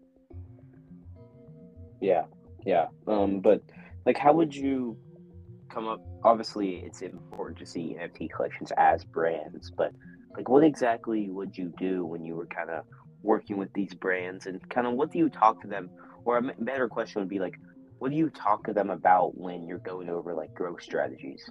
Yeah. 2.01 2.23
Yeah. 2.65 2.87
Um 3.07 3.39
but 3.39 3.61
like 4.05 4.17
how 4.17 4.33
would 4.33 4.55
you 4.55 4.97
come 5.69 5.87
up 5.87 6.01
obviously 6.23 6.77
it's 6.85 7.01
important 7.01 7.57
to 7.57 7.65
see 7.65 7.95
nft 7.99 8.31
collections 8.31 8.71
as 8.77 9.03
brands 9.03 9.71
but 9.71 9.91
like 10.35 10.49
what 10.49 10.63
exactly 10.63 11.29
would 11.29 11.57
you 11.57 11.73
do 11.77 12.05
when 12.05 12.23
you 12.23 12.35
were 12.35 12.47
kind 12.47 12.69
of 12.69 12.83
working 13.21 13.57
with 13.57 13.71
these 13.73 13.93
brands 13.93 14.45
and 14.45 14.67
kind 14.69 14.85
of 14.85 14.93
what 14.93 15.11
do 15.11 15.17
you 15.17 15.29
talk 15.29 15.61
to 15.61 15.67
them 15.67 15.89
or 16.25 16.37
a 16.37 16.41
better 16.59 16.87
question 16.87 17.21
would 17.21 17.29
be 17.29 17.39
like 17.39 17.55
what 17.99 18.11
do 18.11 18.17
you 18.17 18.29
talk 18.29 18.65
to 18.65 18.73
them 18.73 18.89
about 18.89 19.37
when 19.37 19.67
you're 19.67 19.79
going 19.79 20.09
over 20.09 20.33
like 20.33 20.53
growth 20.53 20.81
strategies? 20.81 21.43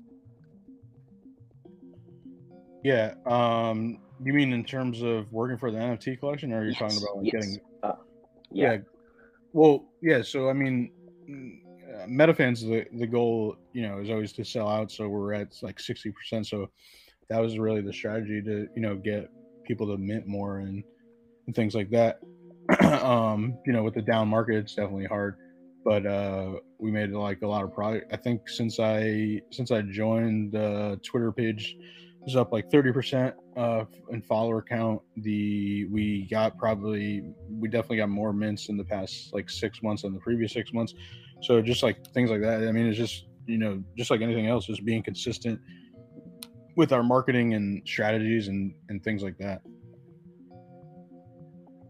Yeah. 2.83 3.15
Um, 3.27 3.99
you 4.23 4.33
mean 4.33 4.53
in 4.53 4.65
terms 4.65 5.03
of 5.03 5.33
working 5.33 5.57
for 5.57 5.71
the 5.71 5.79
NFT 5.79 6.21
collection, 6.21 6.53
or 6.53 6.61
are 6.61 6.65
you 6.65 6.71
yes. 6.71 6.79
talking 6.79 6.99
about 6.99 7.17
like, 7.17 7.33
yes. 7.33 7.47
getting? 7.47 7.61
Uh, 7.83 7.93
yeah. 8.53 8.73
yeah. 8.73 8.79
Well, 9.53 9.87
yeah. 10.03 10.23
So 10.23 10.51
I 10.51 10.53
mean, 10.53 10.93
uh, 11.29 11.64
MetaFans 12.09 12.61
the 12.61 12.87
the 12.99 13.07
goal, 13.07 13.57
you 13.73 13.83
know, 13.83 14.01
is 14.01 14.11
always 14.11 14.33
to 14.35 14.45
sell 14.45 14.69
out. 14.69 14.91
So 14.91 15.09
we're 15.09 15.35
at 15.35 15.57
like 15.63 15.81
sixty 15.81 16.11
percent. 16.11 16.47
So 16.47 16.71
that 17.29 17.41
was 17.41 17.59
really 17.59 17.81
the 17.81 17.93
strategy 17.93 18.43
to 18.43 18.69
you 18.75 18.83
know 18.83 18.97
get 18.97 19.31
people 19.67 19.87
to 19.89 19.97
mint 19.97 20.27
more 20.27 20.59
and, 20.59 20.85
and 21.47 21.57
things 21.57 21.75
like 21.75 21.91
that. 21.91 22.21
um, 23.03 23.59
you 23.67 23.73
know, 23.73 23.83
with 23.83 23.95
the 23.95 24.03
down 24.03 24.29
market, 24.29 24.57
it's 24.57 24.75
definitely 24.75 25.07
hard 25.07 25.37
but 25.85 26.07
uh, 26.07 26.55
we 26.79 26.91
made 26.91 27.11
like 27.11 27.43
a 27.43 27.47
lot 27.47 27.63
of 27.63 27.73
progress. 27.75 28.05
I 28.11 28.17
think 28.17 28.49
since 28.49 28.81
I 28.81 29.43
since 29.51 29.71
I 29.71 29.83
joined 29.83 30.53
the 30.53 30.99
Twitter 31.05 31.31
page 31.31 31.77
is 32.27 32.37
up 32.37 32.53
like 32.53 32.71
30% 32.71 33.35
uh, 33.57 33.85
in 34.11 34.23
follower 34.23 34.65
count. 34.67 35.03
The 35.19 35.85
we 35.87 36.27
got 36.31 36.57
probably 36.57 37.23
we 37.51 37.69
definitely 37.69 37.99
got 37.99 38.09
more 38.09 38.33
mints 38.33 38.71
in 38.71 38.79
the 38.79 38.85
past 38.85 39.35
like 39.35 39.51
six 39.51 39.83
months 39.83 40.03
than 40.03 40.15
the 40.15 40.21
previous 40.21 40.53
six 40.53 40.73
months. 40.73 40.95
So 41.45 41.61
just 41.61 41.83
like 41.83 42.05
things 42.13 42.31
like 42.31 42.41
that. 42.41 42.67
I 42.67 42.73
mean, 42.73 42.87
it's 42.87 42.97
just 42.97 43.27
you 43.47 43.59
know 43.59 43.83
just 43.97 44.11
like 44.11 44.23
anything 44.23 44.47
else, 44.47 44.67
just 44.67 44.85
being 44.85 45.03
consistent 45.03 45.61
with 46.77 46.93
our 46.93 47.03
marketing 47.03 47.55
and 47.55 47.87
strategies 47.87 48.49
and 48.49 48.75
and 48.89 49.03
things 49.05 49.23
like 49.23 49.37
that. 49.39 49.61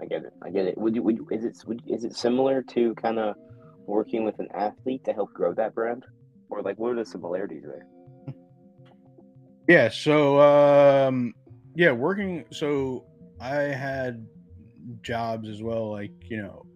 I 0.00 0.06
get 0.06 0.24
it. 0.24 0.32
I 0.42 0.50
get 0.50 0.66
it. 0.66 0.76
Would 0.76 0.96
you? 0.96 1.02
Would 1.02 1.16
you, 1.18 1.28
is 1.30 1.44
it? 1.44 1.56
Would, 1.66 1.82
is 1.86 2.04
it 2.04 2.16
similar 2.16 2.62
to 2.74 2.94
kind 2.96 3.18
of 3.18 3.36
working 3.86 4.24
with 4.24 4.38
an 4.40 4.48
athlete 4.54 5.04
to 5.04 5.12
help 5.12 5.32
grow 5.32 5.54
that 5.54 5.74
brand? 5.74 6.04
Or 6.50 6.62
like 6.62 6.78
what 6.78 6.92
are 6.92 6.96
the 6.96 7.04
similarities 7.04 7.62
there? 7.64 7.86
Yeah, 9.68 9.88
so 9.88 10.40
um 10.40 11.32
yeah, 11.74 11.92
working 11.92 12.44
so 12.50 13.06
I 13.40 13.54
had 13.54 14.26
jobs 15.02 15.48
as 15.48 15.62
well, 15.62 15.90
like, 15.90 16.12
you 16.22 16.36
know, 16.36 16.66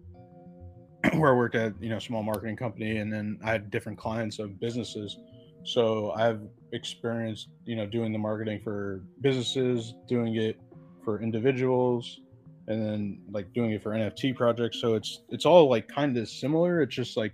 where 1.19 1.31
I 1.31 1.35
worked 1.35 1.55
at, 1.55 1.73
you 1.81 1.89
know, 1.89 1.99
small 1.99 2.23
marketing 2.23 2.55
company 2.55 2.97
and 2.97 3.11
then 3.11 3.39
I 3.43 3.51
had 3.51 3.71
different 3.71 3.97
clients 3.97 4.39
of 4.39 4.59
businesses. 4.59 5.17
So 5.63 6.11
I've 6.11 6.41
experienced, 6.71 7.49
you 7.65 7.75
know, 7.75 7.85
doing 7.85 8.11
the 8.11 8.19
marketing 8.19 8.61
for 8.63 9.01
businesses, 9.21 9.93
doing 10.07 10.35
it 10.35 10.59
for 11.03 11.21
individuals, 11.21 12.21
and 12.67 12.85
then 12.85 13.21
like 13.31 13.51
doing 13.53 13.71
it 13.71 13.81
for 13.81 13.91
NFT 13.91 14.35
projects. 14.35 14.79
So 14.79 14.93
it's 14.93 15.21
it's 15.29 15.45
all 15.45 15.69
like 15.69 15.87
kind 15.87 16.15
of 16.17 16.29
similar. 16.29 16.81
It's 16.81 16.95
just 16.95 17.17
like 17.17 17.33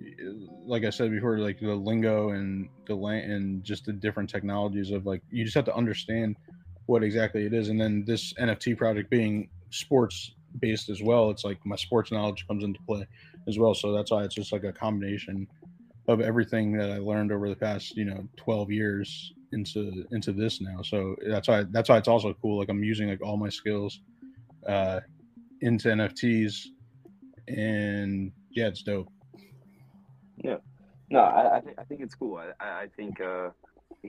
eh, 0.00 0.30
like 0.66 0.84
I 0.84 0.90
said 0.90 1.10
before, 1.10 1.38
like 1.38 1.60
the 1.60 1.74
lingo 1.74 2.30
and 2.30 2.68
the 2.86 2.94
land 2.94 3.32
and 3.32 3.64
just 3.64 3.86
the 3.86 3.92
different 3.92 4.28
technologies 4.28 4.90
of 4.90 5.06
like 5.06 5.22
you 5.30 5.44
just 5.44 5.54
have 5.54 5.64
to 5.66 5.74
understand 5.74 6.36
what 6.86 7.02
exactly 7.02 7.46
it 7.46 7.54
is. 7.54 7.68
And 7.68 7.80
then 7.80 8.04
this 8.06 8.34
NFT 8.34 8.76
project 8.76 9.10
being 9.10 9.48
sports 9.70 10.32
based 10.60 10.88
as 10.88 11.02
well, 11.02 11.30
it's 11.30 11.44
like 11.44 11.58
my 11.64 11.76
sports 11.76 12.12
knowledge 12.12 12.46
comes 12.46 12.64
into 12.64 12.80
play 12.86 13.06
as 13.48 13.58
well. 13.58 13.74
So 13.74 13.92
that's 13.92 14.10
why 14.10 14.24
it's 14.24 14.34
just 14.34 14.52
like 14.52 14.64
a 14.64 14.72
combination 14.72 15.46
of 16.08 16.20
everything 16.20 16.72
that 16.76 16.90
I 16.90 16.98
learned 16.98 17.32
over 17.32 17.48
the 17.48 17.56
past, 17.56 17.96
you 17.96 18.04
know, 18.04 18.28
12 18.36 18.70
years 18.70 19.32
into 19.52 20.04
into 20.10 20.32
this 20.32 20.60
now. 20.60 20.82
So 20.82 21.16
that's 21.26 21.48
why 21.48 21.64
that's 21.70 21.88
why 21.88 21.98
it's 21.98 22.08
also 22.08 22.34
cool. 22.42 22.58
Like 22.58 22.68
I'm 22.68 22.84
using 22.84 23.08
like 23.08 23.22
all 23.22 23.36
my 23.36 23.48
skills 23.48 24.00
uh, 24.68 25.00
into 25.60 25.88
NFTs, 25.88 26.66
and 27.48 28.32
yeah, 28.50 28.66
it's 28.66 28.82
dope. 28.82 29.08
Yeah, 30.36 30.56
no, 31.10 31.20
I 31.20 31.56
I, 31.56 31.60
th- 31.60 31.76
I 31.78 31.84
think 31.84 32.00
it's 32.00 32.14
cool. 32.14 32.36
I 32.38 32.64
I 32.64 32.88
think 32.96 33.20
uh, 33.20 33.50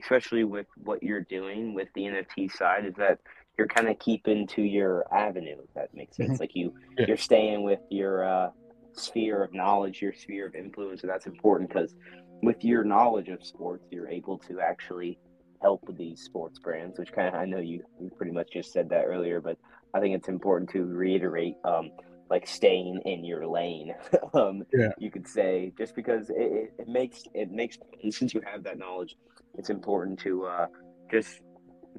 especially 0.00 0.44
with 0.44 0.66
what 0.76 1.02
you're 1.02 1.22
doing 1.22 1.74
with 1.74 1.88
the 1.94 2.02
NFT 2.02 2.52
side 2.52 2.84
is 2.84 2.94
that 2.98 3.18
you're 3.58 3.68
kind 3.68 3.88
of 3.88 3.98
keeping 3.98 4.46
to 4.48 4.62
your 4.62 5.04
avenue. 5.14 5.56
If 5.62 5.74
that 5.74 5.94
makes 5.94 6.16
sense. 6.16 6.32
Mm-hmm. 6.32 6.40
Like 6.40 6.54
you 6.54 6.74
yeah. 6.98 7.06
you're 7.08 7.16
staying 7.16 7.62
with 7.62 7.80
your 7.90 8.24
uh, 8.28 8.50
sphere 8.92 9.42
of 9.42 9.54
knowledge, 9.54 10.02
your 10.02 10.12
sphere 10.12 10.46
of 10.46 10.54
influence, 10.54 11.02
and 11.02 11.10
that's 11.10 11.26
important 11.26 11.70
because 11.70 11.94
with 12.42 12.64
your 12.64 12.84
knowledge 12.84 13.28
of 13.28 13.44
sports, 13.44 13.84
you're 13.90 14.08
able 14.08 14.38
to 14.38 14.60
actually 14.60 15.18
help 15.62 15.82
these 15.96 16.20
sports 16.22 16.58
brands, 16.58 16.98
which 16.98 17.12
kind 17.12 17.28
of 17.28 17.34
I 17.34 17.44
know 17.44 17.58
you, 17.58 17.82
you 18.00 18.10
pretty 18.16 18.32
much 18.32 18.48
just 18.52 18.72
said 18.72 18.88
that 18.90 19.04
earlier, 19.04 19.40
but 19.40 19.56
I 19.94 20.00
think 20.00 20.14
it's 20.14 20.28
important 20.28 20.70
to 20.70 20.84
reiterate, 20.84 21.56
um, 21.64 21.90
like 22.28 22.46
staying 22.46 23.00
in 23.04 23.24
your 23.24 23.46
lane. 23.46 23.94
um, 24.34 24.64
yeah. 24.72 24.90
You 24.98 25.10
could 25.10 25.26
say 25.26 25.72
just 25.78 25.94
because 25.94 26.28
it, 26.30 26.36
it, 26.36 26.74
it, 26.80 26.88
makes 26.88 27.22
it 27.34 27.50
makes 27.50 27.78
since 28.10 28.34
you 28.34 28.42
have 28.44 28.64
that 28.64 28.78
knowledge, 28.78 29.16
it's 29.56 29.70
important 29.70 30.18
to 30.20 30.44
uh, 30.44 30.66
just 31.10 31.40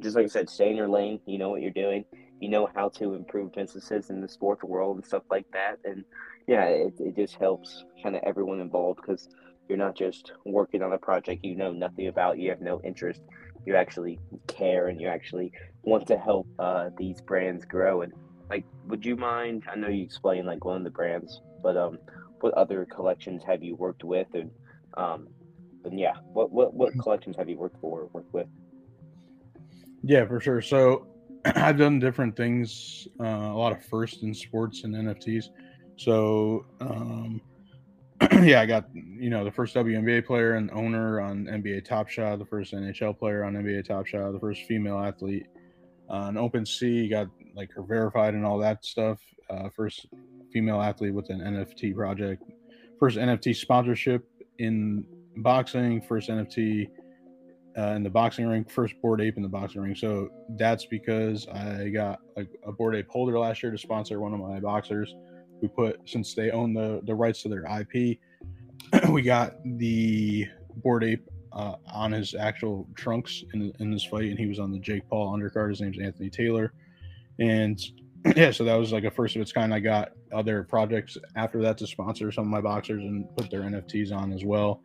just 0.01 0.15
like 0.15 0.25
I 0.25 0.29
said, 0.29 0.49
stay 0.49 0.69
in 0.69 0.75
your 0.75 0.89
lane. 0.89 1.19
You 1.25 1.38
know 1.38 1.49
what 1.49 1.62
you're 1.62 1.71
doing. 1.71 2.05
You 2.39 2.49
know 2.49 2.69
how 2.75 2.89
to 2.89 3.13
improve 3.13 3.53
businesses 3.53 4.10
in 4.10 4.21
the 4.21 4.27
sports 4.27 4.63
world 4.63 4.97
and 4.97 5.05
stuff 5.05 5.23
like 5.29 5.45
that. 5.53 5.77
And 5.83 6.05
yeah, 6.47 6.65
it, 6.65 6.93
it 6.99 7.15
just 7.15 7.36
helps 7.36 7.83
kind 8.03 8.15
of 8.15 8.21
everyone 8.23 8.60
involved 8.60 9.01
because 9.01 9.27
you're 9.67 9.77
not 9.77 9.95
just 9.95 10.31
working 10.45 10.81
on 10.81 10.93
a 10.93 10.97
project 10.97 11.43
you 11.43 11.55
know 11.55 11.71
nothing 11.71 12.07
about. 12.07 12.38
You 12.38 12.49
have 12.49 12.62
no 12.62 12.79
interest 12.83 13.21
you 13.67 13.75
actually 13.75 14.17
care 14.47 14.88
and 14.88 14.99
you 15.01 15.10
actually 15.10 15.51
want 15.83 16.07
to 16.07 16.17
help 16.17 16.47
uh, 16.57 16.89
these 16.97 17.19
brands 17.19 17.65
grow. 17.65 18.01
And 18.01 18.13
like, 18.49 18.63
would 18.86 19.05
you 19.05 19.17
mind? 19.17 19.65
I 19.69 19.75
know 19.75 19.89
you 19.89 20.03
explained 20.03 20.47
like 20.47 20.63
one 20.63 20.77
of 20.77 20.83
the 20.86 20.89
brands, 20.89 21.41
but 21.62 21.75
um, 21.75 21.99
what 22.39 22.53
other 22.53 22.86
collections 22.86 23.43
have 23.45 23.62
you 23.62 23.75
worked 23.75 24.05
with? 24.05 24.27
And 24.33 24.49
um, 24.95 25.27
and 25.83 25.99
yeah, 25.99 26.13
what 26.31 26.49
what 26.49 26.73
what 26.73 26.97
collections 26.97 27.36
have 27.36 27.49
you 27.49 27.57
worked 27.57 27.79
for, 27.81 28.01
or 28.01 28.10
worked 28.13 28.33
with? 28.33 28.47
Yeah, 30.03 30.25
for 30.25 30.39
sure. 30.39 30.62
So 30.62 31.07
I've 31.45 31.77
done 31.77 31.99
different 31.99 32.36
things, 32.36 33.07
uh, 33.19 33.23
a 33.23 33.57
lot 33.57 33.71
of 33.71 33.83
first 33.83 34.23
in 34.23 34.33
sports 34.33 34.83
and 34.83 34.95
NFTs. 34.95 35.45
So, 35.97 36.65
um, 36.79 37.41
yeah, 38.43 38.62
I 38.62 38.65
got 38.65 38.86
you 38.93 39.29
know 39.29 39.43
the 39.43 39.51
first 39.51 39.75
WNBA 39.75 40.25
player 40.25 40.53
and 40.55 40.71
owner 40.71 41.21
on 41.21 41.45
NBA 41.45 41.86
Top 41.86 42.10
Shot, 42.10 42.39
the 42.39 42.45
first 42.45 42.73
NHL 42.73 43.17
player 43.17 43.43
on 43.43 43.53
NBA 43.53 43.86
Top 43.88 44.05
Shot, 44.07 44.31
the 44.31 44.39
first 44.39 44.63
female 44.63 44.99
athlete 44.99 45.47
on 46.10 46.36
OpenSea, 46.36 47.10
got 47.10 47.27
like 47.55 47.71
her 47.73 47.83
verified 47.83 48.33
and 48.33 48.45
all 48.45 48.57
that 48.60 48.83
stuff. 48.86 49.19
Uh, 49.49 49.69
first 49.75 50.07
female 50.51 50.81
athlete 50.81 51.13
with 51.13 51.29
an 51.29 51.39
NFT 51.41 51.95
project, 51.95 52.43
first 52.99 53.17
NFT 53.17 53.55
sponsorship 53.55 54.27
in 54.57 55.05
boxing, 55.38 56.01
first 56.01 56.29
NFT 56.29 56.89
uh, 57.78 57.94
in 57.94 58.04
the 58.04 58.10
boxing 58.10 58.48
ring, 58.48 58.66
first 58.66 58.96
Bored 59.02 59.22
Ape 59.22 59.38
in 59.38 59.44
the 59.44 59.50
boxing 59.50 59.82
ring. 59.82 59.96
So 59.96 60.30
that's 60.58 60.86
because 60.86 61.48
I 61.48 61.90
got 61.90 62.20
like 62.36 62.50
a 62.66 62.72
Bored 62.72 62.96
Ape 62.96 63.10
holder 63.10 63.38
last 63.38 63.62
year 63.62 63.72
to 63.72 63.78
sponsor 63.78 64.20
one 64.20 64.34
of 64.34 64.40
my 64.40 64.60
boxers. 64.60 65.16
We 65.62 65.68
put 65.68 66.00
since 66.06 66.34
they 66.34 66.52
own 66.52 66.74
the 66.74 67.02
the 67.06 67.16
rights 67.16 67.42
to 67.44 67.50
their 67.50 67.66
IP, 67.66 68.20
we 69.10 69.22
got 69.22 69.56
the 69.63 70.48
Bored 70.78 71.04
Ape 71.04 71.28
uh, 71.54 71.76
on 71.92 72.12
his 72.12 72.36
actual 72.36 72.88
trunks 72.96 73.44
in 73.54 73.72
in 73.80 73.92
this 73.92 74.04
fight, 74.04 74.30
and 74.30 74.40
he 74.40 74.48
was 74.48 74.60
on 74.60 74.72
the 74.72 74.80
Jake 74.80 75.08
Paul 75.10 75.36
undercard. 75.38 75.70
His 75.70 75.82
name's 75.82 76.00
Anthony 76.00 76.30
Taylor, 76.30 76.74
and 77.40 77.80
yeah, 78.36 78.52
so 78.52 78.63
that 78.63 78.76
was 78.76 78.92
like 78.92 79.04
a 79.04 79.12
first 79.12 79.36
of 79.36 79.42
its 79.42 79.52
kind. 79.52 79.74
I 79.74 79.80
got 79.80 80.12
other 80.34 80.63
projects 80.63 81.18
after 81.36 81.62
that 81.62 81.78
to 81.78 81.88
sponsor 81.88 82.32
some 82.32 82.46
of 82.46 82.50
my 82.50 82.62
boxers 82.62 83.04
and 83.04 83.28
put 83.36 83.50
their 83.50 83.62
NFTs 83.62 84.12
on 84.12 84.34
as 84.34 84.44
well. 84.44 84.82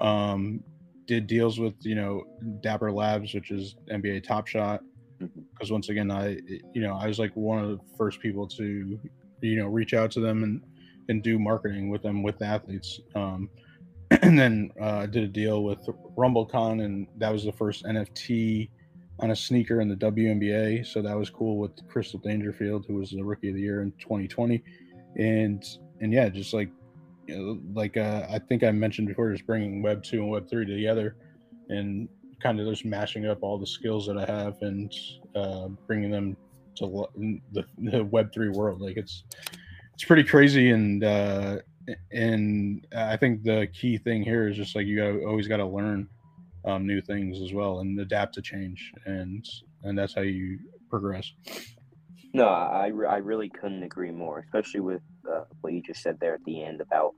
Um, 0.00 0.62
did 1.08 1.26
deals 1.26 1.58
with 1.58 1.74
you 1.80 1.96
know 1.96 2.22
Dapper 2.60 2.92
Labs, 2.92 3.34
which 3.34 3.50
is 3.50 3.74
NBA 3.90 4.22
Top 4.22 4.46
Shot, 4.46 4.82
because 5.18 5.32
mm-hmm. 5.32 5.72
once 5.72 5.88
again, 5.88 6.12
I 6.12 6.38
you 6.74 6.82
know 6.82 6.94
I 6.94 7.08
was 7.08 7.18
like 7.18 7.34
one 7.34 7.64
of 7.64 7.70
the 7.70 7.80
first 7.96 8.20
people 8.20 8.46
to 8.46 9.00
you 9.40 9.56
know 9.56 9.66
reach 9.66 9.94
out 9.94 10.12
to 10.12 10.20
them 10.20 10.44
and 10.44 10.62
and 11.08 11.22
do 11.22 11.38
marketing 11.38 11.88
with 11.88 12.02
them 12.02 12.22
with 12.22 12.38
the 12.38 12.44
athletes. 12.44 13.00
Um, 13.16 13.48
and 14.22 14.38
then 14.38 14.70
uh, 14.80 14.98
I 14.98 15.06
did 15.06 15.24
a 15.24 15.28
deal 15.28 15.64
with 15.64 15.80
Rumble 16.16 16.46
Kong, 16.46 16.82
and 16.82 17.08
that 17.16 17.32
was 17.32 17.44
the 17.44 17.52
first 17.52 17.84
NFT 17.84 18.68
on 19.20 19.30
a 19.30 19.36
sneaker 19.36 19.80
in 19.80 19.88
the 19.88 19.96
WNBA. 19.96 20.86
So 20.86 21.02
that 21.02 21.16
was 21.16 21.30
cool 21.30 21.58
with 21.58 21.72
Crystal 21.88 22.20
Dangerfield, 22.20 22.84
who 22.86 22.94
was 22.94 23.10
the 23.10 23.22
Rookie 23.22 23.48
of 23.48 23.54
the 23.54 23.62
Year 23.62 23.82
in 23.82 23.92
2020, 23.92 24.62
and 25.16 25.64
and 26.00 26.12
yeah, 26.12 26.28
just 26.28 26.52
like 26.52 26.70
you 27.28 27.36
know, 27.36 27.60
like 27.74 27.96
uh, 27.96 28.26
I 28.30 28.38
think 28.38 28.64
I 28.64 28.70
mentioned 28.72 29.06
before, 29.06 29.30
just 29.30 29.46
bringing 29.46 29.82
Web 29.82 30.02
two 30.02 30.22
and 30.22 30.30
Web 30.30 30.48
three 30.48 30.64
together, 30.64 31.16
and 31.68 32.08
kind 32.42 32.58
of 32.58 32.66
just 32.66 32.84
mashing 32.84 33.26
up 33.26 33.38
all 33.42 33.58
the 33.58 33.66
skills 33.66 34.06
that 34.06 34.16
I 34.16 34.24
have 34.24 34.56
and 34.62 34.92
uh, 35.34 35.68
bringing 35.86 36.10
them 36.10 36.36
to 36.76 37.06
the, 37.52 37.64
the 37.78 38.04
Web 38.04 38.32
three 38.32 38.48
world. 38.48 38.80
Like 38.80 38.96
it's 38.96 39.24
it's 39.92 40.04
pretty 40.04 40.24
crazy, 40.24 40.70
and 40.70 41.04
uh, 41.04 41.58
and 42.12 42.86
I 42.96 43.16
think 43.16 43.42
the 43.42 43.68
key 43.74 43.98
thing 43.98 44.22
here 44.22 44.48
is 44.48 44.56
just 44.56 44.74
like 44.74 44.86
you 44.86 45.26
always 45.26 45.46
got 45.46 45.58
to 45.58 45.66
learn 45.66 46.08
um, 46.64 46.86
new 46.86 47.02
things 47.02 47.42
as 47.42 47.52
well 47.52 47.80
and 47.80 47.98
adapt 48.00 48.34
to 48.34 48.42
change, 48.42 48.92
and 49.04 49.44
and 49.84 49.98
that's 49.98 50.14
how 50.14 50.22
you 50.22 50.58
progress. 50.88 51.30
No, 52.34 52.46
I, 52.46 52.86
I 53.08 53.16
really 53.16 53.48
couldn't 53.48 53.82
agree 53.82 54.10
more, 54.10 54.40
especially 54.40 54.80
with 54.80 55.00
uh, 55.28 55.44
what 55.60 55.72
you 55.72 55.82
just 55.82 56.02
said 56.02 56.18
there 56.20 56.34
at 56.34 56.44
the 56.44 56.62
end 56.62 56.80
about 56.80 57.14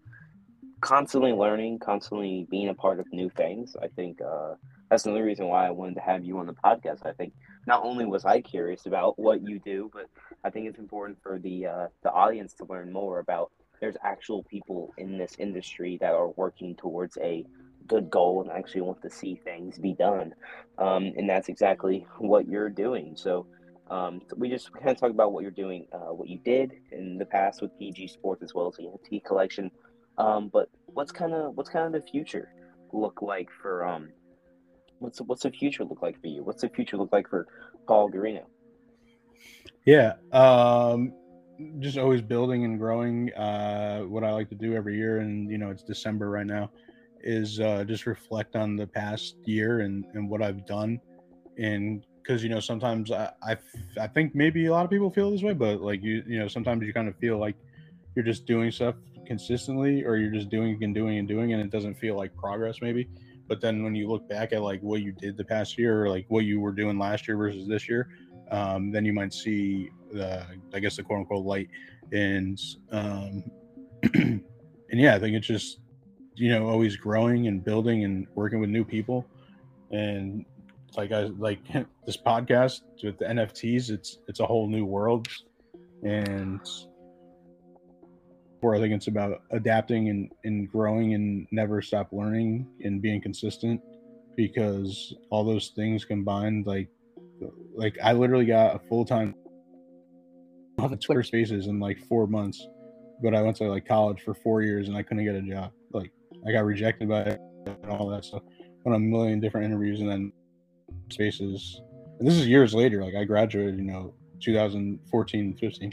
constantly 0.80 1.32
learning, 1.32 1.78
constantly 1.78 2.46
being 2.50 2.68
a 2.68 2.74
part 2.74 3.00
of 3.00 3.06
new 3.12 3.30
things. 3.30 3.76
I 3.80 3.88
think 3.88 4.20
uh, 4.20 4.54
that's 4.88 5.04
another 5.06 5.24
reason 5.24 5.46
why 5.46 5.66
I 5.66 5.70
wanted 5.70 5.94
to 5.96 6.00
have 6.00 6.24
you 6.24 6.38
on 6.38 6.46
the 6.46 6.54
podcast. 6.54 7.06
I 7.06 7.12
think 7.12 7.32
not 7.66 7.84
only 7.84 8.06
was 8.06 8.24
I 8.24 8.40
curious 8.40 8.86
about 8.86 9.18
what 9.18 9.42
you 9.46 9.58
do, 9.58 9.90
but 9.92 10.06
I 10.44 10.50
think 10.50 10.66
it's 10.66 10.78
important 10.78 11.18
for 11.22 11.38
the 11.38 11.66
uh, 11.66 11.86
the 12.02 12.10
audience 12.10 12.54
to 12.54 12.64
learn 12.64 12.92
more 12.92 13.18
about. 13.20 13.50
There's 13.80 13.96
actual 14.04 14.42
people 14.44 14.92
in 14.98 15.16
this 15.16 15.36
industry 15.38 15.96
that 16.00 16.12
are 16.12 16.28
working 16.28 16.74
towards 16.76 17.16
a 17.18 17.46
good 17.86 18.10
goal 18.10 18.42
and 18.42 18.50
actually 18.50 18.82
want 18.82 19.00
to 19.02 19.10
see 19.10 19.40
things 19.42 19.78
be 19.78 19.94
done, 19.94 20.34
um, 20.78 21.12
and 21.16 21.28
that's 21.28 21.48
exactly 21.48 22.06
what 22.18 22.48
you're 22.48 22.70
doing. 22.70 23.16
So. 23.16 23.46
Um, 23.90 24.22
we 24.36 24.48
just 24.48 24.72
kind 24.72 24.88
of 24.90 24.96
talk 24.98 25.10
about 25.10 25.32
what 25.32 25.42
you're 25.42 25.50
doing, 25.50 25.86
uh, 25.92 26.12
what 26.14 26.28
you 26.28 26.38
did 26.38 26.72
in 26.92 27.18
the 27.18 27.26
past 27.26 27.60
with 27.60 27.76
PG 27.78 28.08
Sports 28.08 28.42
as 28.42 28.54
well 28.54 28.68
as 28.68 28.76
the 28.76 28.84
NFT 28.84 29.24
collection. 29.24 29.70
Um, 30.16 30.48
but 30.48 30.68
what's 30.86 31.10
kind 31.10 31.34
of 31.34 31.56
what's 31.56 31.70
kind 31.70 31.92
of 31.92 32.00
the 32.00 32.08
future 32.08 32.52
look 32.92 33.20
like 33.20 33.48
for 33.60 33.84
um, 33.84 34.10
what's 35.00 35.20
what's 35.22 35.42
the 35.42 35.50
future 35.50 35.84
look 35.84 36.02
like 36.02 36.20
for 36.20 36.28
you? 36.28 36.44
What's 36.44 36.62
the 36.62 36.68
future 36.68 36.96
look 36.96 37.12
like 37.12 37.28
for 37.28 37.48
Paul 37.86 38.10
Guarino? 38.10 38.44
Yeah, 39.84 40.14
um, 40.32 41.12
just 41.80 41.98
always 41.98 42.22
building 42.22 42.64
and 42.64 42.78
growing. 42.78 43.32
Uh, 43.34 44.02
what 44.02 44.22
I 44.22 44.32
like 44.32 44.48
to 44.50 44.54
do 44.54 44.74
every 44.74 44.96
year, 44.96 45.18
and 45.18 45.50
you 45.50 45.58
know, 45.58 45.70
it's 45.70 45.82
December 45.82 46.30
right 46.30 46.46
now, 46.46 46.70
is 47.22 47.58
uh, 47.58 47.84
just 47.84 48.06
reflect 48.06 48.54
on 48.54 48.76
the 48.76 48.86
past 48.86 49.36
year 49.44 49.80
and 49.80 50.04
and 50.14 50.28
what 50.28 50.42
I've 50.42 50.64
done, 50.66 51.00
and 51.58 52.04
because 52.22 52.42
you 52.42 52.48
know 52.48 52.60
sometimes 52.60 53.10
I, 53.10 53.30
I 53.42 53.56
I 54.00 54.06
think 54.06 54.34
maybe 54.34 54.66
a 54.66 54.72
lot 54.72 54.84
of 54.84 54.90
people 54.90 55.10
feel 55.10 55.30
this 55.30 55.42
way, 55.42 55.54
but 55.54 55.80
like 55.80 56.02
you 56.02 56.22
you 56.26 56.38
know 56.38 56.48
sometimes 56.48 56.84
you 56.84 56.92
kind 56.92 57.08
of 57.08 57.16
feel 57.16 57.38
like 57.38 57.56
you're 58.14 58.24
just 58.24 58.46
doing 58.46 58.70
stuff 58.70 58.94
consistently, 59.26 60.04
or 60.04 60.16
you're 60.16 60.32
just 60.32 60.50
doing 60.50 60.82
and 60.82 60.94
doing 60.94 61.18
and 61.18 61.28
doing, 61.28 61.52
and 61.52 61.62
it 61.62 61.70
doesn't 61.70 61.94
feel 61.94 62.16
like 62.16 62.34
progress 62.36 62.78
maybe 62.82 63.08
but 63.50 63.60
then 63.60 63.82
when 63.82 63.96
you 63.96 64.08
look 64.08 64.28
back 64.28 64.52
at 64.52 64.62
like 64.62 64.80
what 64.80 65.02
you 65.02 65.10
did 65.10 65.36
the 65.36 65.44
past 65.44 65.76
year, 65.76 66.04
or 66.04 66.08
like 66.08 66.24
what 66.28 66.44
you 66.44 66.60
were 66.60 66.70
doing 66.70 67.00
last 67.00 67.26
year 67.26 67.36
versus 67.36 67.66
this 67.66 67.88
year, 67.88 68.08
um, 68.52 68.92
then 68.92 69.04
you 69.04 69.12
might 69.12 69.34
see 69.34 69.90
the, 70.12 70.46
I 70.72 70.78
guess 70.78 70.94
the 70.94 71.02
quote 71.02 71.18
unquote 71.18 71.44
light. 71.44 71.68
And 72.12 72.60
um, 72.92 73.42
and 74.14 74.40
yeah, 74.92 75.16
I 75.16 75.18
think 75.18 75.34
it's 75.34 75.48
just 75.48 75.80
you 76.36 76.50
know 76.50 76.68
always 76.68 76.94
growing 76.94 77.48
and 77.48 77.62
building 77.64 78.04
and 78.04 78.28
working 78.36 78.60
with 78.60 78.70
new 78.70 78.84
people. 78.84 79.26
And 79.90 80.44
like 80.96 81.12
I 81.12 81.24
like 81.24 81.60
this 82.06 82.16
podcast 82.16 82.80
with 83.02 83.18
the 83.18 83.26
NFTs, 83.26 83.90
it's 83.90 84.18
it's 84.28 84.40
a 84.40 84.46
whole 84.46 84.68
new 84.68 84.84
world, 84.84 85.28
and 86.02 86.60
where 88.60 88.74
I 88.74 88.78
think 88.78 88.92
it's 88.92 89.06
about 89.06 89.42
adapting 89.50 90.08
and, 90.08 90.30
and 90.44 90.70
growing 90.70 91.14
and 91.14 91.46
never 91.50 91.80
stop 91.80 92.08
learning 92.12 92.66
and 92.82 93.00
being 93.00 93.20
consistent 93.20 93.80
because 94.36 95.14
all 95.30 95.44
those 95.44 95.72
things 95.74 96.04
combined, 96.04 96.66
like, 96.66 96.88
like 97.74 97.96
I 98.02 98.12
literally 98.12 98.44
got 98.44 98.76
a 98.76 98.78
full 98.78 99.04
time 99.04 99.34
on 100.78 100.96
Twitter 101.04 101.22
Spaces 101.22 101.66
in 101.66 101.80
like 101.80 101.98
four 102.06 102.26
months, 102.26 102.66
but 103.22 103.34
I 103.34 103.42
went 103.42 103.56
to 103.58 103.64
like 103.64 103.86
college 103.86 104.20
for 104.22 104.34
four 104.34 104.62
years 104.62 104.88
and 104.88 104.96
I 104.96 105.02
couldn't 105.02 105.24
get 105.24 105.34
a 105.34 105.42
job. 105.42 105.72
Like 105.92 106.12
I 106.46 106.52
got 106.52 106.64
rejected 106.64 107.08
by 107.08 107.22
it 107.22 107.40
and 107.66 107.90
all 107.90 108.08
that 108.08 108.24
stuff. 108.24 108.42
On 108.86 108.94
a 108.94 108.98
million 108.98 109.40
different 109.40 109.66
interviews 109.66 110.00
and 110.00 110.08
then 110.08 110.32
Spaces. 111.10 111.80
And 112.18 112.28
this 112.28 112.34
is 112.34 112.46
years 112.46 112.74
later. 112.74 113.04
Like 113.04 113.14
I 113.14 113.24
graduated, 113.24 113.76
you 113.76 113.84
know, 113.84 114.14
2014 114.40 115.54
15 115.54 115.92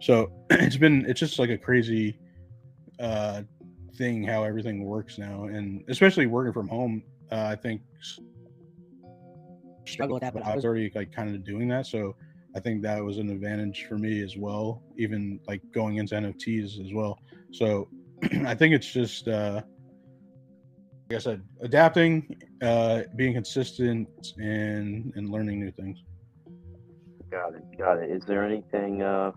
so 0.00 0.30
it's 0.50 0.76
been 0.76 1.04
it's 1.06 1.20
just 1.20 1.38
like 1.38 1.50
a 1.50 1.58
crazy 1.58 2.18
uh 3.00 3.42
thing 3.96 4.22
how 4.22 4.44
everything 4.44 4.84
works 4.84 5.18
now 5.18 5.44
and 5.44 5.82
especially 5.88 6.26
working 6.26 6.52
from 6.52 6.68
home 6.68 7.02
uh, 7.32 7.46
i 7.50 7.56
think 7.56 7.82
struggle 9.86 10.14
with 10.14 10.22
that 10.22 10.32
but 10.32 10.44
i 10.44 10.54
was 10.54 10.64
already 10.64 10.90
like 10.94 11.12
kind 11.12 11.34
of 11.34 11.44
doing 11.44 11.68
that 11.68 11.86
so 11.86 12.14
i 12.54 12.60
think 12.60 12.82
that 12.82 13.02
was 13.02 13.18
an 13.18 13.30
advantage 13.30 13.86
for 13.88 13.98
me 13.98 14.22
as 14.22 14.36
well 14.36 14.82
even 14.96 15.40
like 15.48 15.60
going 15.72 15.96
into 15.96 16.14
nfts 16.14 16.84
as 16.84 16.92
well 16.92 17.18
so 17.52 17.88
i 18.46 18.54
think 18.54 18.74
it's 18.74 18.92
just 18.92 19.26
uh 19.28 19.60
like 21.10 21.16
i 21.16 21.18
said 21.18 21.42
adapting 21.60 22.36
uh 22.62 23.02
being 23.16 23.34
consistent 23.34 24.08
and 24.38 25.12
and 25.16 25.30
learning 25.30 25.60
new 25.60 25.70
things 25.70 26.02
Got 27.30 27.54
it. 27.54 27.78
Got 27.78 27.98
it. 27.98 28.10
Is 28.10 28.24
there 28.24 28.44
anything 28.44 29.02
uh, 29.02 29.32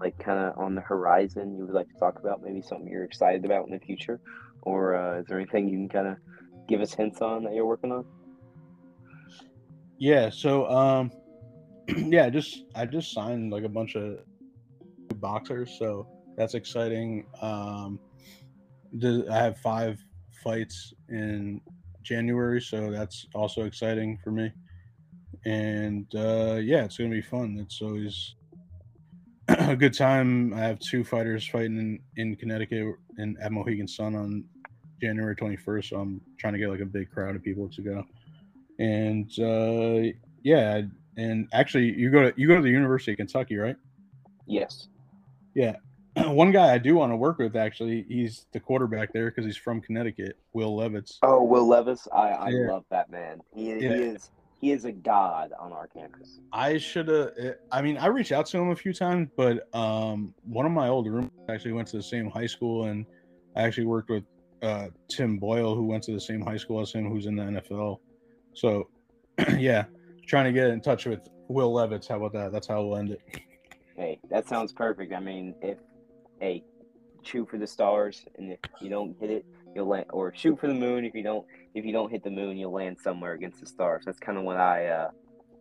like 0.00 0.18
kind 0.18 0.38
of 0.38 0.58
on 0.58 0.74
the 0.74 0.80
horizon 0.80 1.56
you 1.56 1.66
would 1.66 1.74
like 1.74 1.88
to 1.88 1.98
talk 1.98 2.18
about? 2.18 2.42
Maybe 2.42 2.62
something 2.62 2.86
you're 2.86 3.04
excited 3.04 3.44
about 3.44 3.66
in 3.66 3.72
the 3.72 3.80
future, 3.80 4.20
or 4.62 4.94
uh, 4.94 5.20
is 5.20 5.26
there 5.26 5.38
anything 5.38 5.68
you 5.68 5.78
can 5.78 5.88
kind 5.88 6.08
of 6.08 6.16
give 6.68 6.80
us 6.80 6.94
hints 6.94 7.20
on 7.20 7.44
that 7.44 7.54
you're 7.54 7.66
working 7.66 7.90
on? 7.90 8.04
Yeah. 9.98 10.30
So, 10.30 10.68
um, 10.70 11.10
yeah, 11.88 12.28
just 12.30 12.64
I 12.74 12.86
just 12.86 13.12
signed 13.12 13.52
like 13.52 13.64
a 13.64 13.68
bunch 13.68 13.96
of 13.96 14.18
boxers, 15.16 15.76
so 15.78 16.06
that's 16.36 16.54
exciting. 16.54 17.26
Um, 17.42 17.98
I 19.02 19.36
have 19.36 19.58
five 19.58 19.98
fights 20.44 20.94
in 21.08 21.60
January, 22.04 22.60
so 22.60 22.90
that's 22.90 23.26
also 23.34 23.64
exciting 23.64 24.18
for 24.22 24.30
me 24.30 24.52
and 25.44 26.06
uh, 26.14 26.58
yeah, 26.62 26.84
it's 26.84 26.96
gonna 26.96 27.10
be 27.10 27.22
fun. 27.22 27.58
It's 27.60 27.82
always 27.82 28.34
a 29.48 29.76
good 29.76 29.94
time. 29.94 30.54
I 30.54 30.60
have 30.60 30.78
two 30.78 31.04
fighters 31.04 31.46
fighting 31.46 31.78
in, 31.78 32.00
in 32.16 32.36
Connecticut 32.36 32.94
and 33.18 33.36
at 33.40 33.52
Mohegan 33.52 33.88
Sun 33.88 34.14
on 34.14 34.44
January 35.00 35.36
21st. 35.36 35.90
So 35.90 36.00
I'm 36.00 36.20
trying 36.38 36.54
to 36.54 36.58
get 36.58 36.70
like 36.70 36.80
a 36.80 36.86
big 36.86 37.10
crowd 37.10 37.36
of 37.36 37.42
people 37.42 37.68
to 37.68 37.82
go. 37.82 38.04
And 38.78 39.30
uh, 39.38 40.16
yeah, 40.42 40.82
And 41.16 41.48
actually, 41.52 41.92
you 41.94 42.10
go 42.10 42.30
to 42.30 42.34
you 42.36 42.48
go 42.48 42.56
to 42.56 42.62
the 42.62 42.70
University 42.70 43.12
of 43.12 43.18
Kentucky, 43.18 43.56
right? 43.56 43.76
Yes. 44.46 44.88
Yeah. 45.54 45.76
One 46.26 46.52
guy 46.52 46.72
I 46.72 46.78
do 46.78 46.94
want 46.94 47.12
to 47.12 47.16
work 47.16 47.38
with 47.38 47.56
actually, 47.56 48.04
he's 48.08 48.46
the 48.52 48.60
quarterback 48.60 49.12
there 49.12 49.30
because 49.30 49.44
he's 49.44 49.56
from 49.56 49.80
Connecticut. 49.80 50.38
Will 50.52 50.76
Levis. 50.76 51.18
Oh, 51.22 51.42
Will 51.42 51.66
Levis, 51.66 52.06
I, 52.12 52.28
I 52.30 52.48
Yeah. 52.50 52.70
love 52.70 52.84
that 52.90 53.10
man. 53.10 53.40
He, 53.52 53.70
Yeah. 53.70 53.78
he 53.80 53.86
is 54.02 54.30
he 54.60 54.70
is 54.72 54.84
a 54.86 54.92
god 54.92 55.52
on 55.58 55.72
our 55.72 55.86
campus. 55.88 56.40
I 56.50 56.78
should 56.78 57.08
have. 57.08 57.32
I 57.70 57.82
mean, 57.82 57.98
I 57.98 58.06
reached 58.06 58.32
out 58.32 58.46
to 58.46 58.58
him 58.58 58.70
a 58.70 58.76
few 58.76 58.94
times, 58.94 59.28
but 59.36 59.68
um, 59.74 60.32
one 60.44 60.64
of 60.64 60.72
my 60.72 60.88
old 60.88 61.06
roommates 61.06 61.34
actually 61.50 61.72
went 61.72 61.88
to 61.88 61.98
the 61.98 62.02
same 62.02 62.30
high 62.30 62.46
school, 62.46 62.86
and 62.86 63.04
I 63.56 63.62
actually 63.62 63.84
worked 63.84 64.08
with 64.08 64.24
uh, 64.62 64.88
Tim 65.10 65.36
Boyle, 65.38 65.74
who 65.74 65.84
went 65.84 66.02
to 66.04 66.12
the 66.12 66.20
same 66.20 66.40
high 66.40 66.56
school 66.56 66.80
as 66.80 66.92
him, 66.92 67.10
who's 67.10 67.26
in 67.26 67.36
the 67.36 67.42
NFL. 67.42 67.98
So, 68.54 68.88
yeah, 69.58 69.84
trying 70.26 70.46
to 70.46 70.52
get 70.52 70.68
in 70.70 70.80
touch 70.80 71.04
with 71.04 71.20
Will 71.48 71.70
Levis. 71.74 72.08
How 72.08 72.16
about 72.16 72.32
that? 72.32 72.50
That's 72.50 72.66
how 72.68 72.82
we'll 72.84 72.96
end 72.96 73.10
it. 73.10 73.20
Hey, 73.96 74.18
that 74.30 74.48
sounds 74.48 74.72
perfect. 74.72 75.12
I 75.12 75.20
mean, 75.20 75.54
if 75.60 75.76
hey, 76.44 76.62
shoot 77.22 77.48
for 77.48 77.58
the 77.58 77.66
stars, 77.66 78.26
and 78.36 78.52
if 78.52 78.58
you 78.80 78.90
don't 78.90 79.16
hit 79.18 79.30
it, 79.30 79.46
you'll 79.74 79.88
land, 79.88 80.06
or 80.10 80.32
shoot 80.34 80.60
for 80.60 80.66
the 80.66 80.74
moon. 80.74 81.04
If 81.04 81.14
you 81.14 81.22
don't, 81.22 81.46
if 81.74 81.84
you 81.84 81.92
don't 81.92 82.10
hit 82.10 82.22
the 82.22 82.30
moon, 82.30 82.58
you'll 82.58 82.72
land 82.72 82.98
somewhere 83.02 83.32
against 83.32 83.60
the 83.60 83.66
stars. 83.66 84.04
That's 84.04 84.18
kind 84.18 84.36
of 84.36 84.44
what 84.44 84.58
I. 84.58 84.86
Uh, 84.86 85.10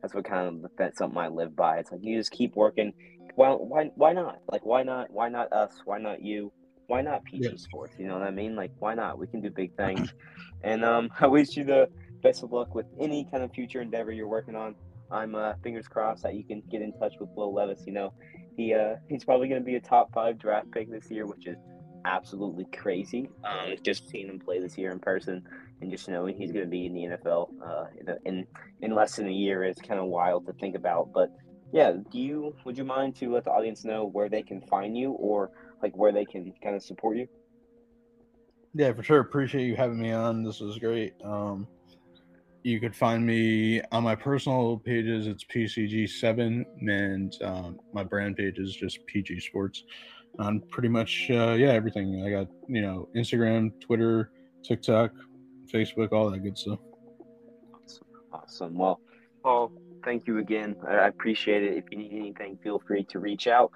that's 0.01 0.13
what 0.13 0.25
kind 0.25 0.47
of 0.65 0.71
that's 0.77 0.97
something 0.97 1.17
I 1.17 1.29
live 1.29 1.55
by. 1.55 1.77
It's 1.77 1.91
like 1.91 2.01
you 2.03 2.17
just 2.17 2.31
keep 2.31 2.55
working. 2.55 2.93
Well, 3.37 3.57
why 3.59 3.91
why 3.95 4.11
not? 4.11 4.39
Like 4.51 4.65
why 4.65 4.83
not? 4.83 5.09
Why 5.09 5.29
not 5.29 5.53
us? 5.53 5.73
Why 5.85 5.99
not 5.99 6.21
you? 6.21 6.51
Why 6.87 7.01
not 7.01 7.23
PG 7.23 7.43
Yeah. 7.45 7.55
Sports? 7.55 7.93
You 7.97 8.07
know 8.07 8.15
what 8.19 8.27
I 8.27 8.31
mean? 8.31 8.55
Like 8.57 8.71
why 8.79 8.93
not? 8.93 9.17
We 9.17 9.27
can 9.27 9.41
do 9.41 9.49
big 9.49 9.75
things. 9.75 10.13
And 10.65 10.85
um, 10.85 11.09
I 11.19 11.27
wish 11.27 11.57
you 11.57 11.65
the 11.65 11.89
best 12.21 12.41
of 12.41 12.53
luck 12.53 12.73
with 12.73 12.85
any 12.97 13.27
kind 13.29 13.43
of 13.43 13.51
future 13.51 13.81
endeavor 13.81 14.13
you're 14.13 14.29
working 14.29 14.55
on. 14.55 14.75
I'm 15.11 15.35
uh, 15.35 15.55
fingers 15.61 15.89
crossed 15.89 16.23
that 16.23 16.35
you 16.35 16.45
can 16.45 16.63
get 16.71 16.81
in 16.81 16.93
touch 16.93 17.15
with 17.19 17.29
Will 17.35 17.53
Levis. 17.53 17.83
You 17.85 17.91
know, 17.91 18.13
he 18.55 18.73
uh, 18.73 18.95
he's 19.07 19.23
probably 19.23 19.47
going 19.47 19.61
to 19.61 19.65
be 19.65 19.75
a 19.75 19.81
top 19.81 20.13
five 20.13 20.37
draft 20.37 20.71
pick 20.71 20.89
this 20.89 21.09
year, 21.09 21.25
which 21.25 21.47
is 21.47 21.57
absolutely 22.05 22.65
crazy. 22.65 23.29
Um, 23.43 23.75
just 23.83 24.09
seeing 24.09 24.27
him 24.27 24.39
play 24.39 24.59
this 24.59 24.77
year 24.77 24.91
in 24.91 24.99
person 24.99 25.43
and 25.81 25.91
just 25.91 26.07
knowing 26.07 26.37
he's 26.37 26.51
going 26.51 26.65
to 26.65 26.69
be 26.69 26.85
in 26.85 26.93
the 26.93 27.17
NFL 27.17 27.49
uh, 27.65 27.85
in, 27.99 28.09
a, 28.09 28.17
in 28.25 28.47
in 28.81 28.95
less 28.95 29.15
than 29.15 29.27
a 29.27 29.31
year 29.31 29.63
is 29.63 29.77
kind 29.77 29.99
of 29.99 30.07
wild 30.07 30.45
to 30.47 30.53
think 30.53 30.75
about. 30.75 31.11
But 31.13 31.31
yeah, 31.71 31.93
do 32.11 32.19
you 32.19 32.55
would 32.65 32.77
you 32.77 32.83
mind 32.83 33.15
to 33.17 33.33
let 33.33 33.45
the 33.45 33.51
audience 33.51 33.83
know 33.83 34.05
where 34.05 34.29
they 34.29 34.43
can 34.43 34.61
find 34.61 34.97
you 34.97 35.11
or 35.11 35.51
like 35.81 35.95
where 35.95 36.11
they 36.11 36.25
can 36.25 36.53
kind 36.63 36.75
of 36.75 36.83
support 36.83 37.17
you? 37.17 37.27
Yeah, 38.75 38.93
for 38.93 39.03
sure. 39.03 39.19
Appreciate 39.19 39.65
you 39.65 39.75
having 39.75 39.99
me 39.99 40.11
on. 40.11 40.43
This 40.43 40.59
was 40.59 40.79
great. 40.79 41.13
Um, 41.23 41.67
you 42.63 42.79
could 42.79 42.95
find 42.95 43.25
me 43.25 43.81
on 43.91 44.03
my 44.03 44.15
personal 44.15 44.77
pages. 44.77 45.27
It's 45.27 45.43
PCG7, 45.43 46.65
and 46.87 47.35
um, 47.43 47.79
my 47.93 48.03
brand 48.03 48.37
page 48.37 48.57
is 48.57 48.75
just 48.75 49.05
PG 49.05 49.41
Sports. 49.41 49.83
On 50.39 50.61
pretty 50.61 50.87
much, 50.87 51.27
uh, 51.29 51.51
yeah, 51.51 51.73
everything. 51.73 52.23
I 52.25 52.31
got 52.31 52.47
you 52.67 52.81
know 52.81 53.07
Instagram, 53.15 53.79
Twitter, 53.79 54.31
TikTok, 54.63 55.11
Facebook, 55.71 56.11
all 56.11 56.31
that 56.31 56.39
good 56.39 56.57
stuff. 56.57 56.79
Awesome. 58.31 58.75
Well, 58.75 58.99
Paul, 59.43 59.71
thank 60.03 60.25
you 60.25 60.39
again. 60.39 60.75
I 60.87 61.07
appreciate 61.07 61.63
it. 61.63 61.77
If 61.77 61.85
you 61.91 61.97
need 61.97 62.13
anything, 62.13 62.57
feel 62.63 62.81
free 62.87 63.03
to 63.05 63.19
reach 63.19 63.47
out. 63.47 63.71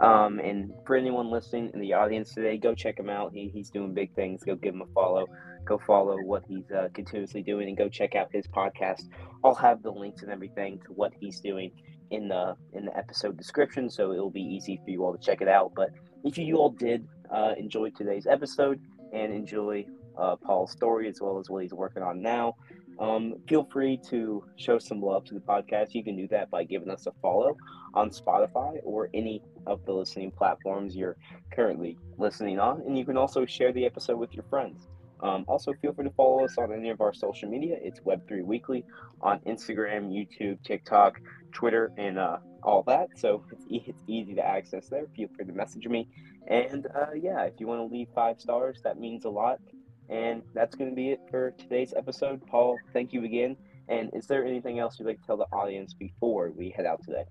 Um, 0.00 0.38
and 0.38 0.72
for 0.86 0.96
anyone 0.96 1.30
listening 1.30 1.70
in 1.72 1.80
the 1.80 1.94
audience 1.94 2.34
today, 2.34 2.58
go 2.58 2.74
check 2.74 2.98
him 2.98 3.08
out. 3.08 3.32
He, 3.32 3.48
he's 3.48 3.70
doing 3.70 3.94
big 3.94 4.14
things. 4.14 4.44
Go 4.44 4.54
give 4.54 4.74
him 4.74 4.82
a 4.82 4.86
follow. 4.92 5.26
Go 5.64 5.78
follow 5.86 6.16
what 6.22 6.44
he's 6.46 6.70
uh, 6.70 6.88
continuously 6.92 7.42
doing, 7.42 7.68
and 7.68 7.76
go 7.76 7.88
check 7.88 8.14
out 8.14 8.28
his 8.32 8.46
podcast. 8.46 9.08
I'll 9.44 9.54
have 9.54 9.82
the 9.82 9.90
links 9.90 10.22
and 10.22 10.30
everything 10.30 10.80
to 10.86 10.92
what 10.92 11.12
he's 11.18 11.40
doing 11.40 11.70
in 12.10 12.28
the 12.28 12.56
in 12.72 12.84
the 12.86 12.96
episode 12.96 13.36
description, 13.36 13.88
so 13.88 14.12
it'll 14.12 14.30
be 14.30 14.42
easy 14.42 14.80
for 14.84 14.90
you 14.90 15.04
all 15.04 15.16
to 15.16 15.24
check 15.24 15.40
it 15.40 15.48
out. 15.48 15.72
But 15.74 15.90
if 16.24 16.38
you 16.38 16.56
all 16.56 16.70
did 16.70 17.06
uh, 17.30 17.54
enjoy 17.56 17.90
today's 17.90 18.26
episode 18.26 18.80
and 19.12 19.32
enjoy 19.32 19.86
uh, 20.18 20.36
Paul's 20.36 20.72
story 20.72 21.08
as 21.08 21.20
well 21.20 21.38
as 21.38 21.48
what 21.48 21.62
he's 21.62 21.72
working 21.72 22.02
on 22.02 22.20
now, 22.20 22.54
um, 22.98 23.34
feel 23.48 23.64
free 23.72 23.98
to 24.10 24.44
show 24.56 24.78
some 24.78 25.00
love 25.00 25.24
to 25.26 25.34
the 25.34 25.40
podcast. 25.40 25.94
You 25.94 26.04
can 26.04 26.16
do 26.16 26.28
that 26.28 26.50
by 26.50 26.64
giving 26.64 26.90
us 26.90 27.06
a 27.06 27.12
follow 27.22 27.56
on 27.94 28.10
Spotify 28.10 28.78
or 28.84 29.08
any 29.14 29.42
of 29.66 29.84
the 29.86 29.92
listening 29.92 30.30
platforms 30.30 30.94
you're 30.94 31.16
currently 31.52 31.98
listening 32.18 32.58
on. 32.58 32.82
And 32.82 32.96
you 32.96 33.04
can 33.04 33.16
also 33.16 33.46
share 33.46 33.72
the 33.72 33.84
episode 33.86 34.18
with 34.18 34.34
your 34.34 34.44
friends. 34.44 34.88
Um, 35.22 35.44
also, 35.46 35.72
feel 35.80 35.94
free 35.94 36.04
to 36.04 36.10
follow 36.10 36.44
us 36.44 36.58
on 36.58 36.72
any 36.72 36.90
of 36.90 37.00
our 37.00 37.14
social 37.14 37.48
media. 37.48 37.76
It's 37.80 38.00
Web3 38.00 38.44
Weekly 38.44 38.84
on 39.20 39.38
Instagram, 39.40 40.10
YouTube, 40.10 40.62
TikTok, 40.64 41.20
Twitter, 41.52 41.92
and 41.96 42.18
uh, 42.18 42.38
all 42.62 42.82
that. 42.88 43.08
So 43.16 43.44
it's, 43.52 43.64
e- 43.68 43.84
it's 43.86 44.02
easy 44.08 44.34
to 44.34 44.44
access 44.44 44.88
there. 44.88 45.06
Feel 45.14 45.28
free 45.36 45.46
to 45.46 45.52
message 45.52 45.86
me. 45.86 46.08
And 46.48 46.86
uh, 46.86 47.12
yeah, 47.14 47.42
if 47.44 47.54
you 47.58 47.68
want 47.68 47.88
to 47.88 47.94
leave 47.94 48.08
five 48.14 48.40
stars, 48.40 48.80
that 48.82 48.98
means 48.98 49.24
a 49.24 49.30
lot. 49.30 49.60
And 50.08 50.42
that's 50.54 50.74
going 50.74 50.90
to 50.90 50.96
be 50.96 51.10
it 51.10 51.20
for 51.30 51.52
today's 51.52 51.94
episode. 51.96 52.44
Paul, 52.48 52.78
thank 52.92 53.12
you 53.12 53.24
again. 53.24 53.56
And 53.88 54.10
is 54.14 54.26
there 54.26 54.44
anything 54.44 54.80
else 54.80 54.98
you'd 54.98 55.06
like 55.06 55.20
to 55.20 55.26
tell 55.26 55.36
the 55.36 55.46
audience 55.52 55.94
before 55.94 56.50
we 56.50 56.70
head 56.70 56.86
out 56.86 57.00
today? 57.04 57.24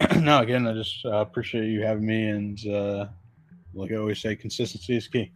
no, 0.20 0.38
again, 0.40 0.66
I 0.66 0.72
just 0.72 1.04
uh, 1.04 1.16
appreciate 1.16 1.66
you 1.66 1.82
having 1.82 2.06
me, 2.06 2.28
and 2.28 2.66
uh, 2.66 3.06
like 3.74 3.92
I 3.92 3.96
always 3.96 4.20
say, 4.20 4.34
consistency 4.34 4.96
is 4.96 5.08
key. 5.08 5.30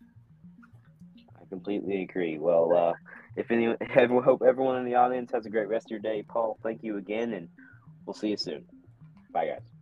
I 1.44 1.48
completely 1.48 2.02
agree. 2.02 2.38
Well, 2.38 2.74
uh, 2.74 2.92
if 3.36 3.50
any, 3.50 3.68
I 3.80 4.06
hope 4.06 4.42
everyone 4.46 4.78
in 4.78 4.86
the 4.86 4.96
audience 4.96 5.32
has 5.32 5.46
a 5.46 5.50
great 5.50 5.68
rest 5.68 5.86
of 5.86 5.90
your 5.90 6.00
day. 6.00 6.24
Paul, 6.26 6.58
thank 6.62 6.82
you 6.82 6.96
again, 6.96 7.32
and 7.32 7.48
we'll 8.06 8.14
see 8.14 8.28
you 8.28 8.36
soon. 8.36 8.64
Bye, 9.32 9.46
guys. 9.46 9.73